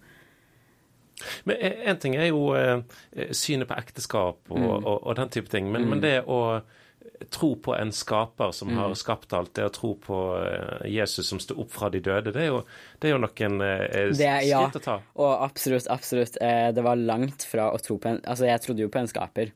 [1.50, 2.84] Men En ting er jo eh,
[3.34, 4.68] synet på ekteskap og, mm.
[4.84, 5.90] og, og, den type ting, men, mm.
[5.94, 6.60] men det å
[7.34, 8.78] tro på en skaper som mm.
[8.78, 12.34] har skapt alt, det å tro på eh, Jesus som sto opp fra de døde,
[12.36, 12.62] det er jo,
[13.02, 14.12] det er jo noen eh,
[14.48, 15.00] ja, å ta.
[15.18, 16.40] Og absolutt, absolutt.
[16.44, 19.10] Eh, det var langt fra å tro på en Altså, jeg trodde jo på en
[19.10, 19.54] skaper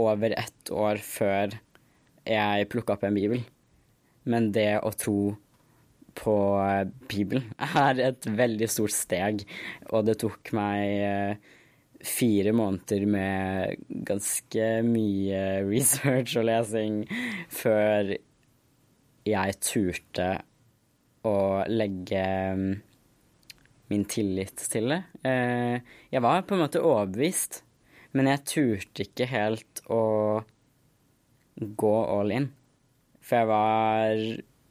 [0.00, 1.56] over ett år før
[2.26, 3.44] jeg plukka opp en bibel.
[4.30, 5.20] Men det å tro
[6.20, 7.52] på eh, Bibelen
[7.86, 9.46] er et veldig stort steg,
[9.90, 11.40] og det tok meg
[12.06, 15.40] fire måneder med ganske mye
[15.72, 17.02] research og lesing
[17.52, 18.14] før
[19.28, 20.30] jeg turte
[21.28, 21.36] å
[21.68, 22.22] legge
[22.56, 22.70] mm,
[23.92, 25.02] min tillit til det.
[25.26, 25.76] Eh,
[26.12, 27.60] jeg var på en måte overbevist,
[28.16, 30.04] men jeg turte ikke helt å
[31.60, 32.48] gå all in.
[33.20, 34.22] For jeg var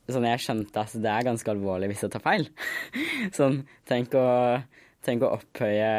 [0.10, 2.48] Sånn, jeg skjønte at det er ganske alvorlig hvis jeg tar feil.
[3.38, 4.24] sånn, tenk å
[5.06, 5.90] Tenk å opphøye,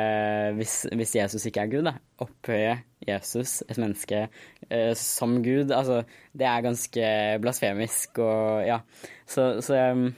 [0.59, 2.75] hvis, hvis, Jesus ikke er Gud, da, opphøye
[3.09, 4.27] Jesus, et menneske,
[4.69, 5.73] eh, som Gud.
[5.73, 6.03] Altså,
[6.37, 8.83] det er ganske blasfemisk og ja.
[9.25, 10.13] Så, så jeg,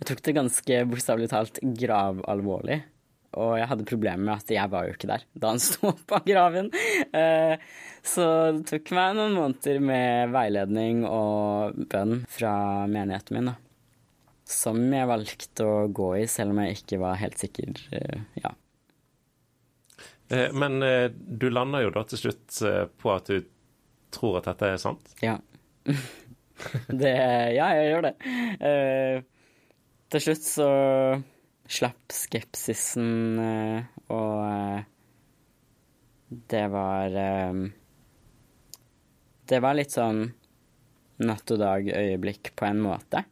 [0.00, 2.82] jeg, tok det ganske bokstavelig talt gravalvorlig.
[3.38, 6.26] Og jeg hadde problemer med at jeg var jo ikke der da han sto av
[6.26, 6.74] graven.
[7.14, 7.54] Eh,
[8.02, 8.26] så
[8.58, 12.56] det tok meg noen måneder med veiledning og bønn fra
[12.90, 13.60] menigheten min, da
[14.52, 17.80] som jeg valgte å gå i, selv om jeg ikke var helt sikker.
[17.96, 18.52] Eh, ja.
[20.28, 22.60] Eh, men eh, du lander jo da til slutt
[23.02, 23.42] på at du
[24.12, 25.14] tror at dette er sant?
[25.24, 25.38] Ja.
[27.02, 27.12] det,
[27.56, 28.14] ja, jeg gjør det.
[30.12, 30.70] Til slutt så
[31.72, 33.40] slapp skepsisen,
[34.12, 34.84] og
[36.52, 37.16] det var
[39.48, 40.26] Det var litt sånn
[41.26, 43.24] natt og dag-øyeblikk på en måte.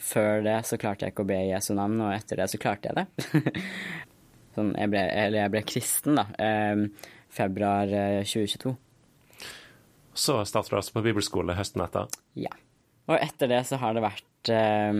[0.00, 2.60] Før det så klarte jeg ikke å be i Jesu navn, og etter det så
[2.60, 3.52] klarte jeg det.
[4.56, 6.26] sånn, jeg ble, eller jeg ble kristen, da.
[6.40, 7.92] Eh, februar
[8.26, 8.72] 2022.
[10.20, 12.10] Så startet du altså på bibelskole høsten etter?
[12.38, 12.52] Ja.
[13.10, 14.98] Og etter det så har det vært eh,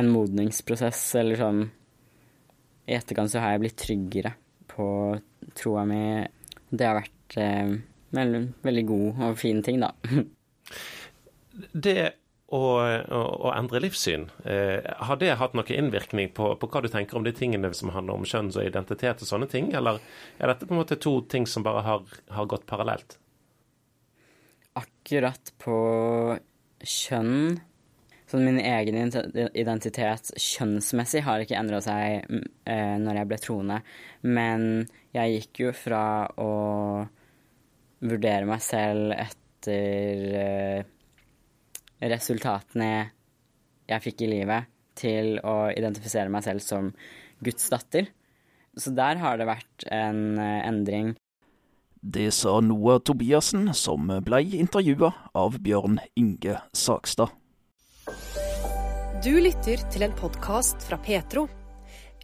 [0.00, 1.62] en modningsprosess, eller sånn
[2.88, 4.34] I etterkant så har jeg blitt tryggere
[4.72, 4.86] på
[5.58, 6.02] troa mi.
[6.72, 7.76] Det har vært eh,
[8.16, 9.92] veldig, veldig god og fin ting, da.
[11.86, 11.96] det
[12.52, 14.28] å, endre livssyn.
[14.44, 17.92] Eh, har det hatt noen innvirkning på, på, hva du tenker om de tingene som
[17.94, 20.00] handler om kjønns- og identitet og sånne ting, eller
[20.38, 23.18] er dette på en måte to ting som bare har, har gått parallelt?
[24.78, 25.76] Akkurat på
[26.80, 27.60] kjønn
[28.32, 28.96] Sånn min egen
[29.52, 33.76] identitet kjønnsmessig har ikke endra seg eh, når jeg ble troende,
[34.24, 36.04] men jeg gikk jo fra
[36.40, 36.52] å
[38.00, 40.91] vurdere meg selv etter eh,
[42.10, 42.92] resultatene
[43.90, 46.90] jeg fikk i livet, til å identifisere meg selv som
[47.42, 48.10] Guds datter.
[48.76, 51.12] Så der har det vært en eh, endring.
[52.02, 57.30] Det sa Noah Tobiassen, som blei intervjua av Bjørn Inge Sakstad.
[59.22, 61.46] Du lytter til en podkast fra Petro.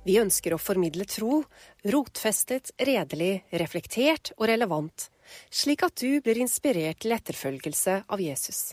[0.03, 1.45] Vi ønsker å formidle tro,
[1.87, 5.07] rotfestet, redelig, reflektert og relevant,
[5.47, 8.73] slik at du blir inspirert til etterfølgelse av Jesus.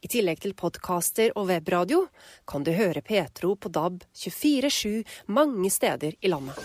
[0.00, 2.06] I tillegg til podkaster og webradio
[2.48, 6.56] kan du høre Petro på DAB 24-7 mange steder i landet.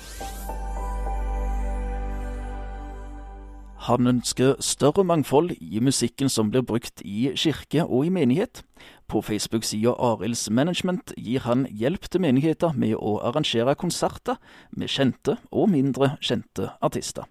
[3.85, 8.63] Han ønsker større mangfold i musikken som blir brukt i kirke og i menighet.
[9.11, 14.39] På Facebook-sida Arilds Management gir han hjelp til menigheter med å arrangere konserter
[14.71, 17.27] med kjente og mindre kjente artister.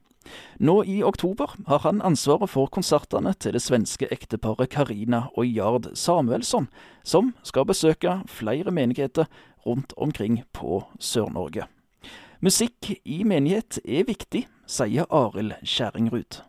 [0.58, 5.90] Nå i oktober har han ansvaret for konsertene til det svenske ekteparet Karina og Jard
[5.98, 6.68] Samuelsson,
[7.04, 9.28] som skal besøke flere menigheter
[9.66, 11.68] rundt omkring på Sør-Norge.
[12.44, 16.42] Musikk i menighet er viktig, sier Arild Skjæringrud.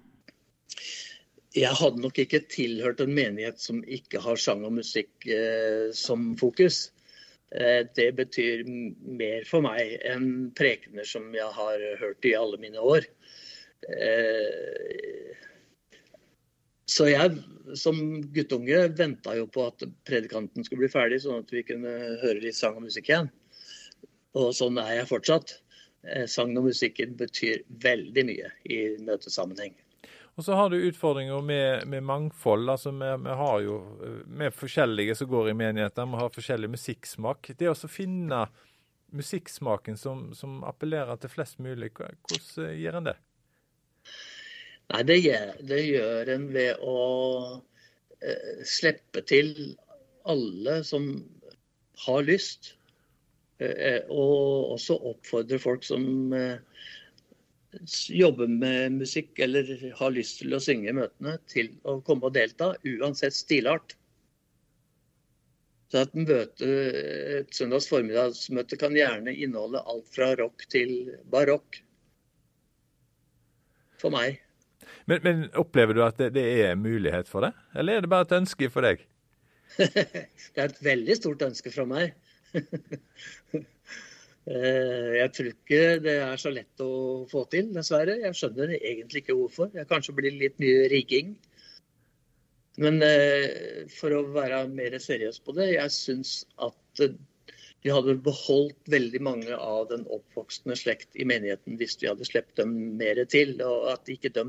[1.56, 6.34] Jeg hadde nok ikke tilhørt en menighet som ikke har sang og musikk eh, som
[6.40, 6.90] fokus.
[7.56, 12.84] Eh, det betyr mer for meg enn prekener som jeg har hørt i alle mine
[12.84, 13.08] år.
[13.90, 15.36] Eh,
[16.86, 17.38] så jeg
[17.78, 17.98] som
[18.34, 22.58] guttunge venta jo på at predikanten skulle bli ferdig, sånn at vi kunne høre litt
[22.58, 23.32] sang og musikk igjen.
[24.38, 25.58] Og sånn er jeg fortsatt.
[26.30, 29.74] Sang og musikken betyr veldig mye i møtesammenheng.
[30.36, 32.70] Og så har du utfordringer med, med mangfold.
[32.70, 33.80] altså vi, har jo
[34.26, 37.54] vi er forskjellige som går i menigheter, vi har forskjellig musikksmak.
[37.58, 38.46] Det å finne
[39.16, 43.16] musikksmaken som, som, appellerer til flest mulig, hvordan gjør en det?
[44.94, 46.98] Nei, det gjør, det gjør en ved å
[48.22, 49.56] eh, slippe til
[50.30, 51.08] alle som
[52.06, 52.76] har lyst.
[53.58, 56.60] Eh, og også oppfordre folk som eh,
[58.14, 62.36] jobber med musikk eller har lyst til å synge i møtene, til å komme og
[62.38, 63.98] delta, uansett stilart.
[65.92, 66.70] Så et, møte,
[67.40, 71.82] et søndags formiddagsmøte kan gjerne inneholde alt fra rock til barokk.
[74.02, 74.45] For meg.
[75.06, 78.26] Men, men opplever du at det, det, er mulighet for det, eller er det bare
[78.26, 79.04] et ønske for deg?
[79.78, 82.16] det er et veldig stort ønske fra meg.
[84.46, 88.20] Eh, jeg tror ikke det er så lett å få til, dessverre.
[88.22, 89.72] Jeg skjønner egentlig ikke hvorfor.
[89.74, 91.32] Jeg kanskje blir litt mye rigging.
[92.78, 97.06] Men eh, for å være mer seriøs på det, jeg syns at
[97.86, 102.58] de hadde beholdt veldig mange av den oppvoksende slekt i menigheten hvis vi hadde sluppet
[102.58, 103.52] dem mer til.
[103.62, 104.48] Og at ikke de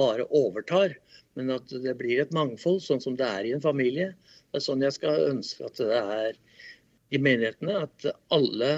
[0.00, 0.94] bare overtar,
[1.36, 4.14] men at det blir et mangfold, sånn som det er i en familie.
[4.48, 6.38] Det er sånn jeg skal ønske at det er
[7.12, 7.84] i menighetene.
[7.84, 8.72] At alle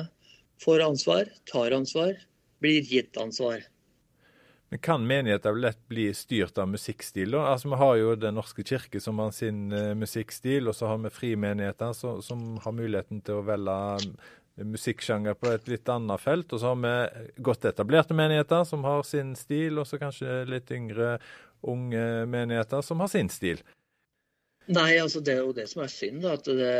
[0.65, 2.19] får ansvar, tar ansvar,
[2.59, 3.63] blir gitt ansvar.
[4.71, 7.35] Men Kan menigheter lett bli styrt av musikkstil?
[7.35, 10.99] Altså, Vi har jo Den norske kirke som har sin uh, musikkstil, og så har
[10.99, 14.15] vi frimenigheter som, som har muligheten til å velge
[14.61, 16.53] musikksjanger på et litt annet felt.
[16.53, 20.71] Og så har vi godt etablerte menigheter som har sin stil, og så kanskje litt
[20.71, 21.19] yngre,
[21.61, 23.61] unge menigheter som har sin stil.
[24.71, 26.25] Nei, altså det er jo det som er synd.
[26.31, 26.75] At det,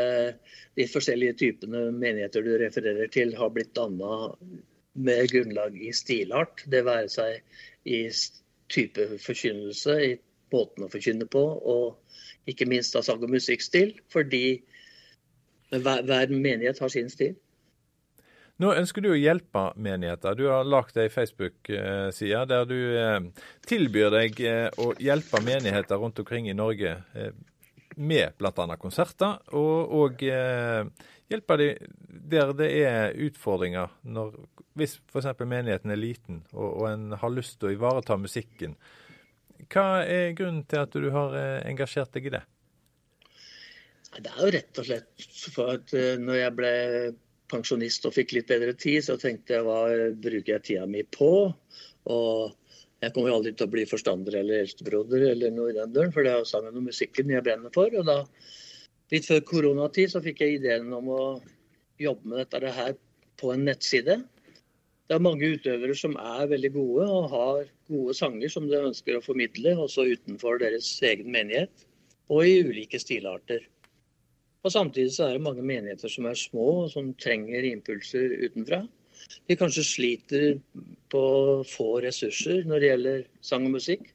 [0.79, 4.31] de forskjellige typene menigheter du refererer til, har blitt danna
[4.93, 6.63] med grunnlag i stilart.
[6.65, 7.41] Det være seg
[7.87, 8.03] i
[8.71, 10.17] type forkynnelse, i
[10.51, 13.95] måten å forkynne på, og ikke minst av sang- og musikkstil.
[14.11, 14.61] Fordi
[15.71, 17.37] hver, hver menighet har sin stil.
[18.61, 20.35] Nå ønsker du å hjelpe menigheter.
[20.37, 26.21] Du har lagd ei Facebook-side der du eh, tilbyr deg eh, å hjelpe menigheter rundt
[26.21, 27.31] omkring i Norge eh,
[27.97, 28.77] med bl.a.
[28.79, 30.21] konserter, og, og
[31.31, 31.97] eh, hjelpe dem
[32.31, 33.91] der det er utfordringer.
[34.03, 34.35] Når,
[34.79, 35.33] hvis f.eks.
[35.39, 38.77] menigheten er liten og, og, en har lyst til å ivareta musikken.
[39.71, 42.45] Hva er grunnen til at du har eh, engasjert deg i det?
[44.11, 46.73] Det er jo rett og slett for at eh, når jeg ble
[47.51, 49.83] pensjonist og fikk litt bedre tid, så tenkte jeg hva
[50.23, 51.51] bruker jeg tida mi på?
[52.11, 52.57] Og
[53.01, 56.13] jeg kommer jo aldri til å bli forstander eller eldstebroder eller noe i den døren,
[56.13, 57.91] for det er jo sangen og musikken jeg brenner for.
[57.97, 58.19] Og da,
[59.11, 61.23] litt før koronatid, så fikk jeg ideen om å
[62.01, 62.95] jobbe med dette her
[63.41, 64.21] på en nettside.
[65.07, 69.17] Det er mange utøvere som er veldig gode og har gode sanger som de ønsker
[69.17, 71.85] å formidle, også utenfor deres egen menighet,
[72.31, 73.67] og i ulike stilarter.
[74.61, 78.85] Og Samtidig så er det mange menigheter som er små og som trenger impulser utenfra
[79.47, 80.45] de kanskje sliter
[81.11, 81.23] på
[81.67, 84.09] få ressurser når det gjelder sang og musikk.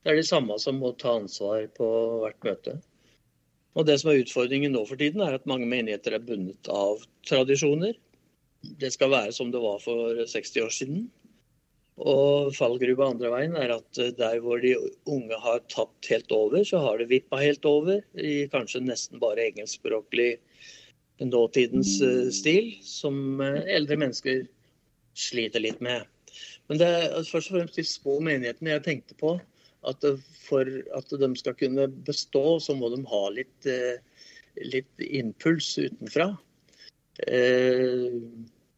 [0.00, 1.88] Det er de samme som må ta ansvar på
[2.22, 2.76] hvert møte.
[3.78, 7.04] Og Det som er utfordringen nå for tiden, er at mange menigheter er bundet av
[7.28, 7.94] tradisjoner.
[8.80, 11.04] Det skal være som det var for 60 år siden.
[12.00, 14.72] Og fallgruva andre veien er at der hvor de
[15.04, 19.50] unge har tatt helt over, så har det vippa helt over i kanskje nesten bare
[19.50, 20.32] engelskspråklig
[21.20, 24.46] nåtidens eh, stil, som eh, eldre mennesker
[25.18, 26.06] sliter litt med.
[26.70, 29.34] Men det er først og fremst de små menighetene jeg tenkte på.
[29.88, 30.04] At
[30.44, 34.02] for at de skal kunne bestå, så må de ha litt, eh,
[34.66, 36.32] litt impuls utenfra.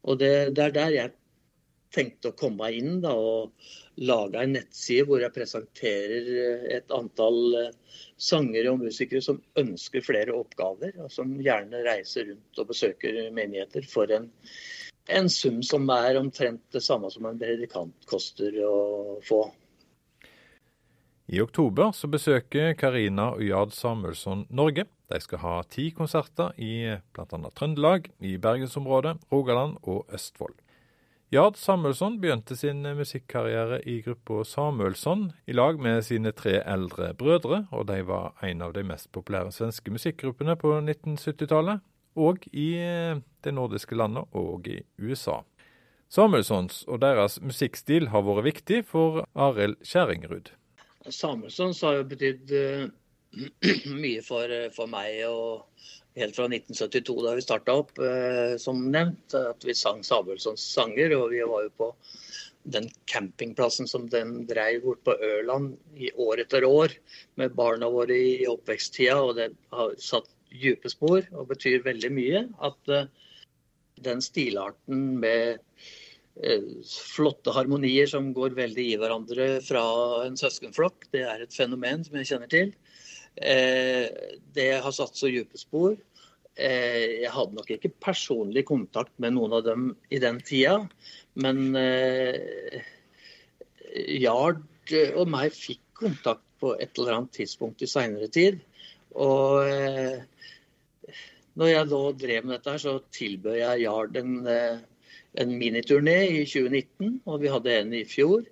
[0.03, 1.11] Og det, det, er der jeg
[1.95, 3.53] tenkte å komme inn da, og
[4.01, 7.71] lage en nettside hvor jeg presenterer et antall
[8.17, 13.85] sangere og musikere som ønsker flere oppgaver, og som gjerne reiser rundt og besøker menigheter
[13.89, 14.29] for en,
[15.13, 19.45] en sum som er omtrent det samme som en predikant koster å få.
[21.31, 24.83] I oktober så besøker Karina og Jad Samuelsson Norge.
[25.07, 27.39] De skal ha ti konserter i bl.a.
[27.55, 30.57] Trøndelag, i bergensområdet, Rogaland og Østfold.
[31.33, 37.63] Jad Samuelsson begynte sin musikkarriere i gruppa Samuelsson i lag med sine tre eldre brødre,
[37.71, 41.81] og de var en av de mest populære svenske musikkgruppene på 1970-tallet,
[42.13, 45.39] og i eh, de nordiske landene og i USA.
[46.13, 50.51] Samuelssons og deres musikkstil har vært viktig for Arild Kjerringrud.
[51.09, 52.85] Samuelssons har jo betydd uh,
[54.03, 55.65] mye for, for, meg og
[56.19, 59.33] helt fra 1972 da vi starta opp, eh, som nevnt.
[59.33, 61.15] At vi sang Samuelssons sanger.
[61.17, 61.89] Og vi var jo på
[62.75, 66.93] den campingplassen som den dreiv bort på Ørland i år etter år
[67.41, 69.17] med barna våre i oppveksttida.
[69.17, 72.45] Og det har satt dype spor og betyr veldig mye.
[72.61, 72.95] At
[74.05, 75.63] den stilarten med
[77.13, 79.83] flotte harmonier som går veldig i hverandre fra
[80.25, 82.73] en søskenflokk, det er et fenomen som jeg kjenner til.
[83.37, 84.09] Uh,
[84.55, 85.95] det har satt så dype spor.
[86.53, 90.75] Jeg hadde nok ikke personlig kontakt med noen av dem i den tida,
[91.33, 91.73] men
[94.21, 94.61] Jard
[95.17, 98.61] og meg fikk kontakt på et eller annet tidspunkt i seinere tid.
[99.17, 99.65] Og
[101.59, 104.79] når jeg da drev med dette, så tilbød jeg Jard en, eh,
[105.41, 107.21] en miniturné i 2019.
[107.25, 108.45] Og vi hadde en i fjor.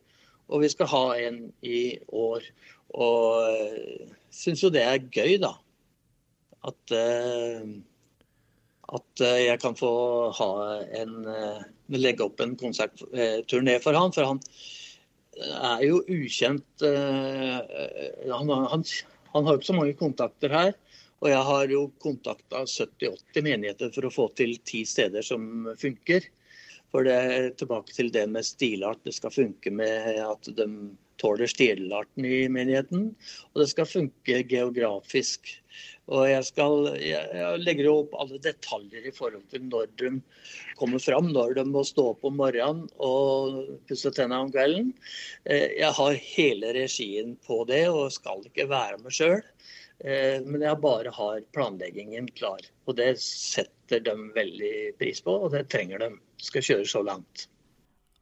[0.51, 2.47] Og vi skal ha en i år.
[2.91, 5.53] Og uh, syns jo det er gøy, da.
[6.67, 7.69] At, uh,
[8.97, 9.93] at jeg kan få
[10.35, 10.51] ha
[10.99, 11.15] en
[11.91, 14.11] legge opp en konsertturné for han.
[14.15, 14.41] For han
[15.39, 18.83] er jo ukjent han, han,
[19.31, 20.73] han har jo ikke så mange kontakter her.
[21.21, 26.25] Og jeg har jo kontakta 70-80 menigheter for å få til ti steder som funker.
[26.91, 29.03] For det er tilbake til det med stilart.
[29.05, 30.67] Det skal funke med at de
[31.21, 33.11] tåler stilarten i menigheten.
[33.51, 35.53] Og det skal funke geografisk.
[36.11, 40.09] Og jeg, skal, jeg legger opp alle detaljer i forhold til når de
[40.79, 44.91] kommer fram, når de må stå opp om morgenen og pusse tennene om kvelden.
[45.45, 49.39] Eh, jeg har hele regien på det og skal ikke være med sjøl.
[50.03, 52.65] Eh, men jeg bare har planleggingen klar.
[52.89, 56.11] Og det setter de veldig pris på, og det trenger de.
[56.41, 57.47] Skal kjøre så langt.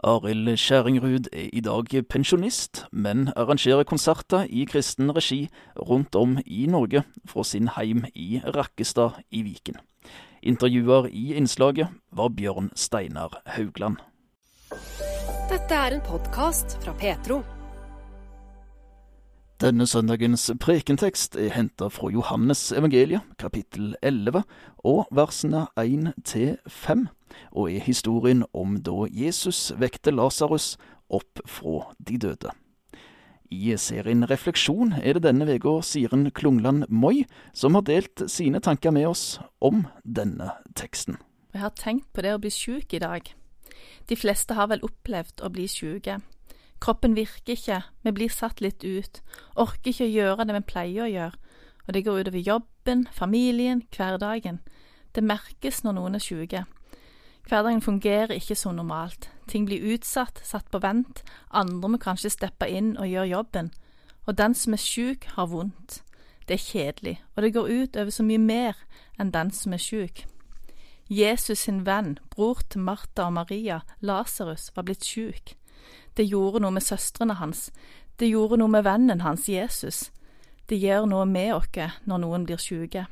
[0.04, 6.66] Arild Skjæringrud er i dag pensjonist, men arrangerer konserter i kristen regi rundt om i
[6.66, 9.76] Norge fra sin heim i Rakkestad i Viken.
[10.44, 13.98] Intervjuer i innslaget var Bjørn Steinar Haugland.
[15.50, 17.42] Dette er en podkast fra Petro.
[19.60, 24.44] Denne søndagens prekentekst er henta fra Johannes evangeliet, kapittel 11,
[24.88, 27.10] og versene 1 til 5,
[27.52, 30.78] og er historien om da Jesus vekte Lasarus
[31.10, 32.54] opp fra de døde.
[33.50, 38.94] I serien Refleksjon er det denne uka Siren Klungland Moi som har delt sine tanker
[38.94, 41.18] med oss om denne teksten.
[41.54, 43.32] Jeg har tenkt på det å bli syk i dag.
[44.06, 46.20] De fleste har vel opplevd å bli syke.
[46.80, 49.20] Kroppen virker ikke, vi blir satt litt ut,
[49.58, 51.40] orker ikke å gjøre det vi pleier å gjøre,
[51.88, 54.62] og det går utover jobben, familien, hverdagen.
[55.12, 56.64] Det merkes når noen er syke.
[57.50, 62.68] Hverdagen fungerer ikke som normalt, ting blir utsatt, satt på vent, andre må kanskje steppe
[62.70, 63.72] inn og gjøre jobben,
[64.30, 66.04] og den som er syk, har vondt.
[66.46, 68.78] Det er kjedelig, og det går ut over så mye mer
[69.18, 70.28] enn den som er syk.
[71.10, 75.56] Jesus sin venn, bror til Martha og Maria, Lasarus, var blitt syk.
[76.14, 77.72] Det gjorde noe med søstrene hans.
[78.20, 80.12] Det gjorde noe med vennen hans, Jesus.
[80.70, 83.08] Det gjør noe med oss når noen blir syke.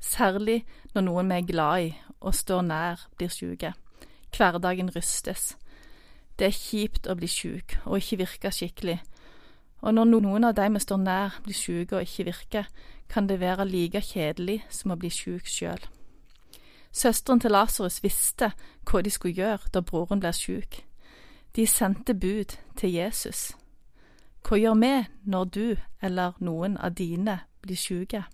[0.00, 0.62] Særlig
[0.94, 3.72] når noen vi er glad i og står nær, blir syke.
[4.36, 5.56] Hverdagen rystes.
[6.38, 8.98] Det er kjipt å bli syk og ikke virke skikkelig.
[9.80, 12.66] Og når noen av de vi står nær, blir syke og ikke virker,
[13.08, 15.80] kan det være like kjedelig som å bli syk sjøl.
[16.92, 18.50] Søsteren til Lasarus visste
[18.88, 20.80] hva de skulle gjøre da broren ble syk.
[21.56, 23.52] De sendte bud til Jesus.
[24.44, 24.94] Hva gjør vi
[25.24, 28.24] når du eller noen av dine blir syke?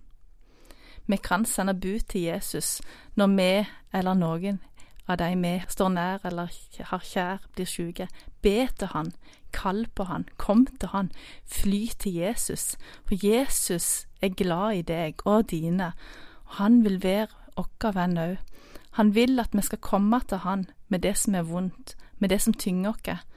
[1.06, 2.80] Vi kan sende bud til Jesus
[3.16, 3.50] når vi
[3.92, 4.60] eller noen
[5.08, 6.52] av de vi står nær eller
[6.90, 8.08] har kjær, blir syke.
[8.42, 9.12] Be til han,
[9.52, 11.10] kall på han, kom til han,
[11.44, 12.76] fly til Jesus.
[13.06, 15.92] For Jesus er glad i deg og dine,
[16.46, 18.38] og han vil være vår venn òg.
[18.96, 22.42] Han vil at vi skal komme til han med det som er vondt, med det
[22.42, 23.28] som tynger oss.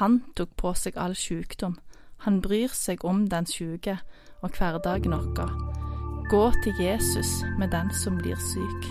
[0.00, 1.78] Han tok på seg all sykdom.
[2.24, 4.00] Han bryr seg om den syke
[4.42, 5.85] og hverdagen vår.
[6.28, 8.86] Gå til Jesus med den som blir syk.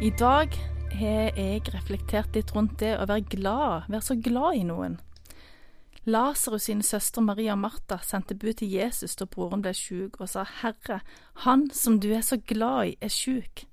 [0.00, 0.48] I dag
[0.96, 4.96] har jeg reflektert litt rundt det å være glad, være så glad i noen.
[6.08, 10.32] Lasarus sine søstre Maria og Martha sendte bud til Jesus da broren ble sjuk, og
[10.32, 11.02] sa, Herre,
[11.44, 13.66] han som du er så glad i, er sjuk.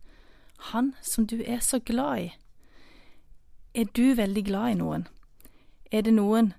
[0.58, 2.32] Han som du er så glad i.
[3.74, 5.08] Er du veldig glad i noen?
[5.92, 6.54] Er det noen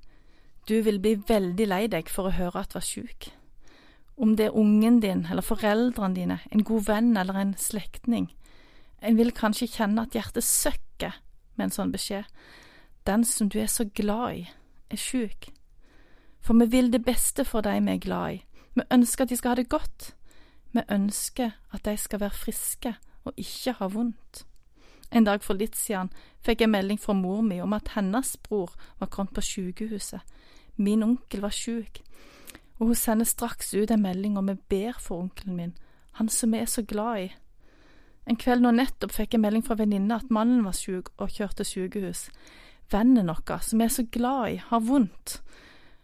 [0.69, 3.31] du vil bli veldig lei deg for å høre at var sjuk?
[4.17, 8.29] Om det er ungen din eller foreldrene dine, en god venn eller en slektning.
[9.03, 11.21] En vil kanskje kjenne at hjertet søkker
[11.57, 12.27] med en sånn beskjed.
[13.07, 14.49] Den som du er så glad i,
[14.91, 15.51] er sjuk.
[16.41, 18.43] For vi vil det beste for de vi er glad i.
[18.75, 20.13] Vi ønsker at de skal ha det godt.
[20.73, 22.95] Vi ønsker at de skal være friske
[23.29, 24.45] og ikke ha vondt.
[25.13, 26.11] En dag for litt siden
[26.45, 30.21] fikk jeg melding fra mor mi om at hennes bror var kommet på sykehuset.
[30.77, 32.03] Min onkel var syk,
[32.79, 35.77] og hun sender straks ut en melding om vi ber for onkelen min,
[36.21, 37.29] han som vi er så glad i.
[38.29, 41.65] En kveld nå nettopp fikk jeg melding fra venninne at mannen var syk og kjørte
[41.65, 42.27] sykehus.
[42.93, 45.39] Vennen vår, som vi er så glad i, har vondt.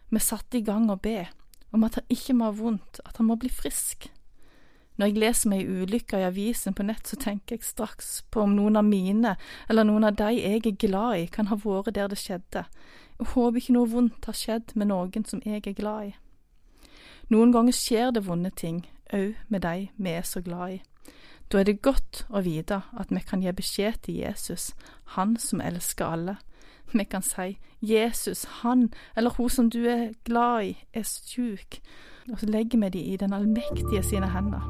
[0.09, 1.27] Vi satte i gang å be
[1.75, 4.09] om at han ikke må ha vondt, at han må bli frisk.
[4.97, 8.45] Når jeg leser meg ei ulykke i avisen på nett, så tenker jeg straks på
[8.45, 9.35] om noen av mine,
[9.69, 12.63] eller noen av de jeg er glad i, kan ha vært der det skjedde.
[13.19, 16.15] Jeg håper ikke noe vondt har skjedd med noen som jeg er glad i.
[17.35, 20.83] Noen ganger skjer det vonde ting, òg med de vi er så glad i.
[21.51, 24.73] Da er det godt å vite at vi kan gi beskjed til Jesus,
[25.17, 26.37] Han som elsker alle.
[26.93, 31.81] Vi kan si Jesus, han eller hun som du er glad i, er sjuk,
[32.33, 34.65] og så legger vi de i den allmektige sine hender.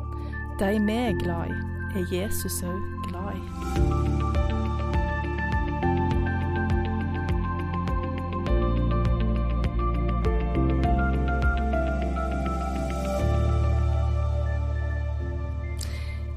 [0.59, 1.59] De vi er glad i,
[1.99, 4.05] er Jesus òg glad i.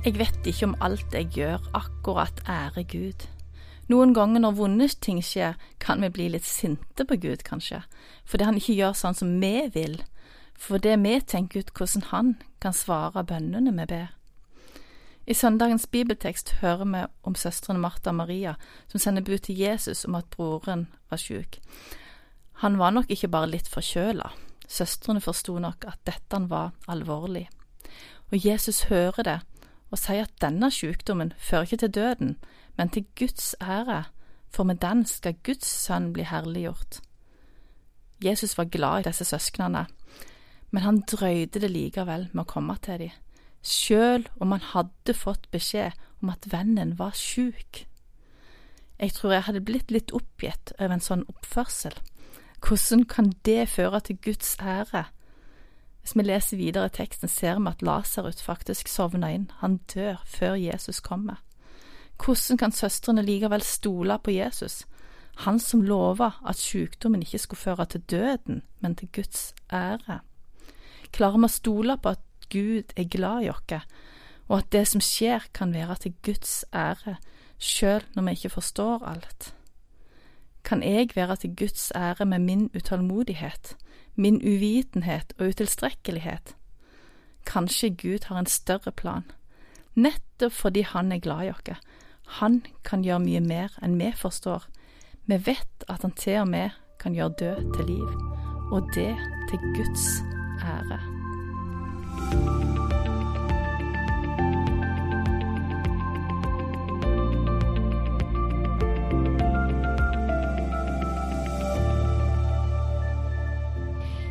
[0.08, 3.37] Jeg vet ikke om alt jeg gjør, akkurat ære Gud.
[3.88, 7.84] Noen ganger når vonde ting skjer, kan vi bli litt sinte på Gud, kanskje,
[8.28, 10.02] fordi han ikke gjør sånn som vi vil
[10.58, 14.14] for det vi tenker ut hvordan han kan svare bønnene vi ber.
[15.28, 18.56] I søndagens bibeltekst hører vi om søstrene Martha og Maria
[18.88, 21.60] som sender bud til Jesus om at broren var sjuk.
[22.64, 24.32] Han var nok ikke bare litt forkjøla,
[24.68, 27.50] søstrene forsto nok at dette var alvorlig.
[28.32, 29.40] Og Jesus hører det
[29.92, 32.34] og sier at denne sykdommen fører ikke til døden,
[32.78, 34.04] men til Guds ære,
[34.50, 37.02] for med den skal Guds sønn bli herliggjort.
[38.24, 39.86] Jesus var glad i disse søsknene,
[40.72, 43.18] men han drøyde det likevel med å komme til dem,
[43.62, 47.86] sjøl om han hadde fått beskjed om at vennen var sjuk.
[48.98, 51.94] Jeg tror jeg hadde blitt litt oppgitt over en sånn oppførsel.
[52.66, 55.06] Hvordan kan det føre til Guds ære?
[56.02, 60.24] Hvis vi leser videre i teksten, ser vi at Lasarus faktisk sovner inn, han dør
[60.26, 61.44] før Jesus kommer.
[62.28, 64.82] Hvordan kan søstrene likevel stole på Jesus,
[65.46, 70.18] han som lova at sykdommen ikke skulle føre til døden, men til Guds ære?
[71.16, 73.86] Klarer vi å stole på at Gud er glad i oss,
[74.50, 77.16] og at det som skjer, kan være til Guds ære,
[77.58, 79.54] sjøl når vi ikke forstår alt?
[80.68, 83.78] Kan jeg være til Guds ære med min utålmodighet,
[84.16, 86.58] min uvitenhet og utilstrekkelighet?
[87.46, 89.24] Kanskje Gud har en større plan,
[89.96, 91.80] nettopp fordi Han er glad i oss.
[92.28, 94.68] Han kan gjøre mye mer enn vi forstår.
[95.28, 98.10] Vi vet at han til og med kan gjøre død til liv,
[98.72, 99.14] og det
[99.50, 100.08] til Guds
[100.64, 101.00] ære.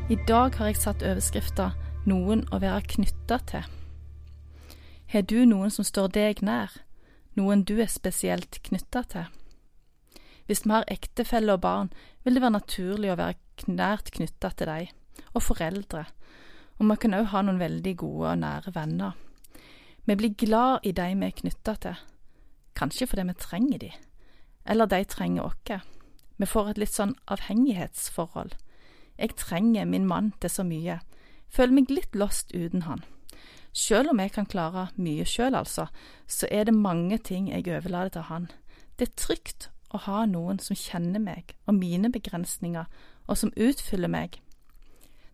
[0.08, 1.70] I dag har jeg satt overskrifta
[2.06, 3.70] 'Noen å være knytta til'.
[5.06, 6.70] Har du noen som står deg nær,
[7.36, 9.26] noen du er spesielt knytta til?
[10.46, 11.90] Hvis vi har ektefelle og barn,
[12.24, 14.92] vil det være naturlig å være nært knytta til dem,
[15.34, 16.04] og foreldre,
[16.78, 19.16] og vi kan òg ha noen veldig gode og nære venner.
[20.06, 22.04] Vi blir glad i de vi er knytta til,
[22.78, 23.90] kanskje fordi vi trenger de,
[24.66, 25.82] eller de trenger oss.
[26.36, 28.52] Vi får et litt sånn avhengighetsforhold.
[29.16, 31.00] Jeg trenger min mann til så mye,
[31.48, 33.02] føler meg litt lost uten han.
[33.76, 35.90] Selv om jeg kan klare mye sjøl, altså,
[36.26, 38.46] så er det mange ting jeg overlater til han.
[38.96, 42.86] Det er trygt å ha noen som kjenner meg og mine begrensninger,
[43.28, 44.38] og som utfyller meg.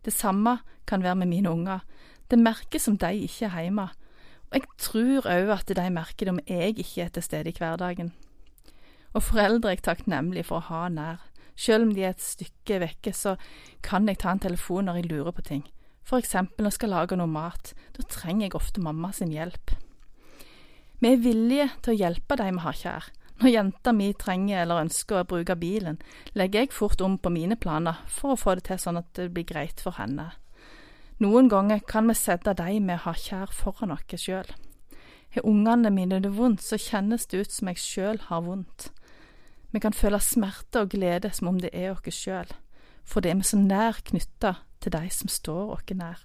[0.03, 0.59] Det samme
[0.91, 1.85] kan være med mine unger.
[2.31, 3.87] Det merkes som de ikke er hjemme.
[4.51, 7.59] Og jeg tror òg at de merker det om jeg ikke er til stede i
[7.59, 8.11] hverdagen.
[9.15, 11.23] Og foreldre er jeg takknemlig for å ha nær.
[11.55, 13.37] Selv om de er et stykke vekke, så
[13.85, 15.63] kan jeg ta en telefon når jeg lurer på ting.
[16.03, 17.73] For eksempel når jeg skal lage noe mat.
[17.97, 19.75] Da trenger jeg ofte mamma sin hjelp.
[21.03, 23.11] Vi er villige til å hjelpe de vi har kjær.
[23.43, 25.97] Når jenta mi trenger eller ønsker å bruke bilen,
[26.39, 29.33] legger jeg fort om på mine planer for å få det til sånn at det
[29.35, 30.29] blir greit for henne.
[31.23, 34.47] Noen ganger kan vi sette de vi har kjær foran oss sjøl.
[35.35, 38.91] Har ungene mine det vondt, så kjennes det ut som jeg sjøl har vondt.
[39.73, 42.51] Vi kan føle smerte og glede som om det er oss sjøl,
[43.03, 46.21] fordi vi er så nær knytta til de som står oss nær.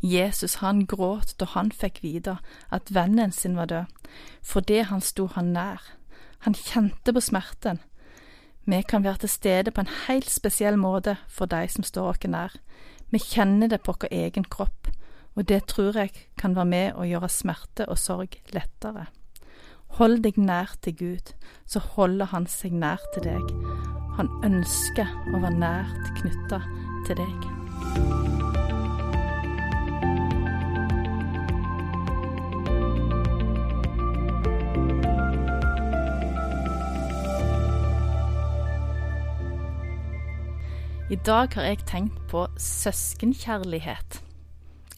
[0.00, 2.38] Jesus han gråt da han fikk vite
[2.72, 3.92] at vennen sin var død,
[4.42, 5.82] fordi han sto han nær.
[6.46, 7.80] Han kjente på smerten.
[8.66, 12.28] Vi kan være til stede på en helt spesiell måte for de som står oss
[12.30, 12.54] nær.
[13.10, 14.88] Vi kjenner det på vår egen kropp,
[15.36, 19.06] og det tror jeg kan være med å gjøre smerte og sorg lettere.
[19.96, 21.32] Hold deg nær til Gud,
[21.66, 23.54] så holder Han seg nær til deg.
[24.18, 26.60] Han ønsker å være nært knytta
[27.06, 27.46] til deg.
[41.06, 44.18] I dag har jeg tenkt på søskenkjærlighet.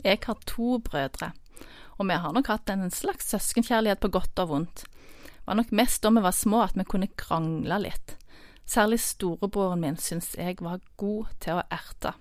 [0.00, 1.32] Jeg har to brødre,
[1.98, 4.86] og vi har nok hatt en slags søskenkjærlighet på godt og vondt.
[4.88, 8.17] Det var nok mest da vi var små at vi kunne krangle litt.
[8.68, 12.12] Særlig storebroren min syns jeg var god til å erte,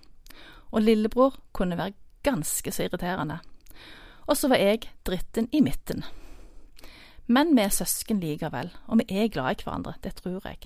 [0.72, 3.42] og lillebror kunne være ganske så irriterende.
[4.28, 6.04] Og så var jeg dritten i midten.
[7.28, 10.64] Men vi er søsken likevel, og vi er glad i hverandre, det tror jeg.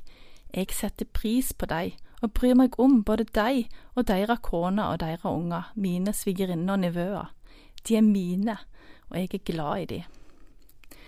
[0.54, 3.64] Jeg setter pris på dem og bryr meg om både dem
[3.96, 7.32] og deres koner og deres unger, mine svigerinner og nevøer.
[7.88, 8.56] De er mine,
[9.10, 10.98] og jeg er glad i dem.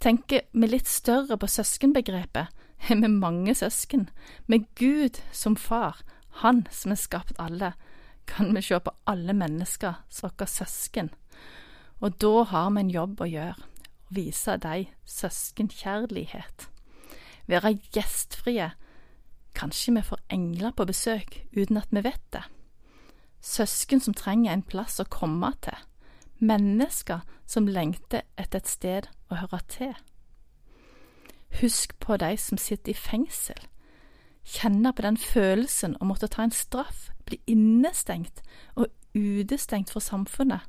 [0.00, 2.48] Tenker vi litt større på søskenbegrepet,
[2.90, 4.08] er vi mange søsken.
[4.46, 6.02] Med Gud som far,
[6.42, 7.74] Han som har skapt alle,
[8.26, 11.10] kan vi se på alle mennesker som våre søsken.
[12.00, 13.54] Og da har vi en jobb å gjøre,
[14.08, 16.68] å vise dem søskenkjærlighet.
[17.46, 18.72] Være gjestfrie,
[19.54, 22.42] Kanskje vi får engler på besøk uten at vi vet det.
[23.42, 25.76] Søsken som trenger en plass å komme til.
[26.40, 29.92] Mennesker som lengter etter et sted å høre til.
[31.60, 33.58] Husk på de som sitter i fengsel.
[34.44, 38.42] Kjenne på den følelsen å måtte ta en straff, bli innestengt
[38.74, 40.64] og utestengt fra samfunnet.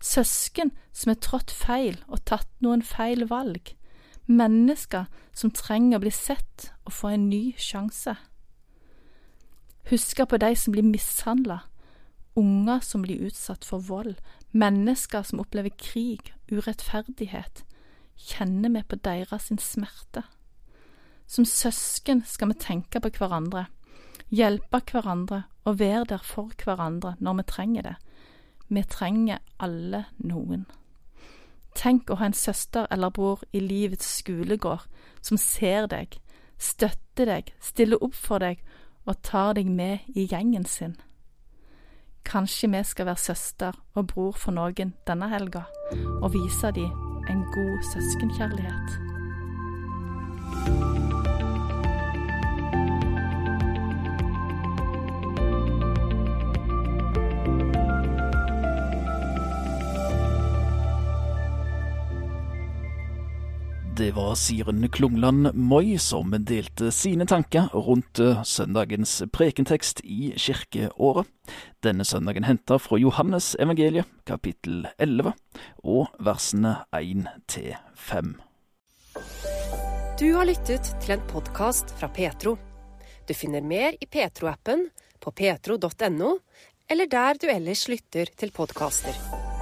[0.00, 3.72] Søsken som har trådt feil og tatt noen feil valg.
[4.26, 8.16] Mennesker som trenger å bli sett og få en ny sjanse.
[9.90, 11.60] Husk på de som blir mishandla,
[12.36, 14.16] unger som blir utsatt for vold,
[14.52, 17.62] mennesker som opplever krig, urettferdighet.
[18.16, 20.22] Kjenner vi på deres smerte?
[21.26, 23.66] Som søsken skal vi tenke på hverandre,
[24.30, 27.96] hjelpe hverandre og være der for hverandre når vi trenger det.
[28.68, 30.66] Vi trenger alle noen.
[31.76, 34.86] Tenk å ha en søster eller bror i livets skolegård
[35.20, 36.16] som ser deg,
[36.58, 38.62] støtter deg, stiller opp for deg
[39.04, 40.96] og tar deg med i gjengen sin.
[42.26, 45.62] Kanskje vi skal være søster og bror for noen denne helga,
[46.22, 46.90] og vise dem
[47.30, 48.88] en god søskenkjærlighet.
[63.96, 71.30] Det var Siren Klungland Moi som delte sine tanker rundt eh, søndagens prekentekst i kirkeåret.
[71.80, 75.32] Denne søndagen henta fra Johannes evangeliet, kapittel 11,
[75.80, 78.34] og versene 1 til 5.
[80.20, 82.58] Du har lyttet til en podkast fra Petro.
[83.24, 84.90] Du finner mer i Petro-appen,
[85.24, 86.36] på petro.no,
[86.84, 89.55] eller der du ellers lytter til podkaster.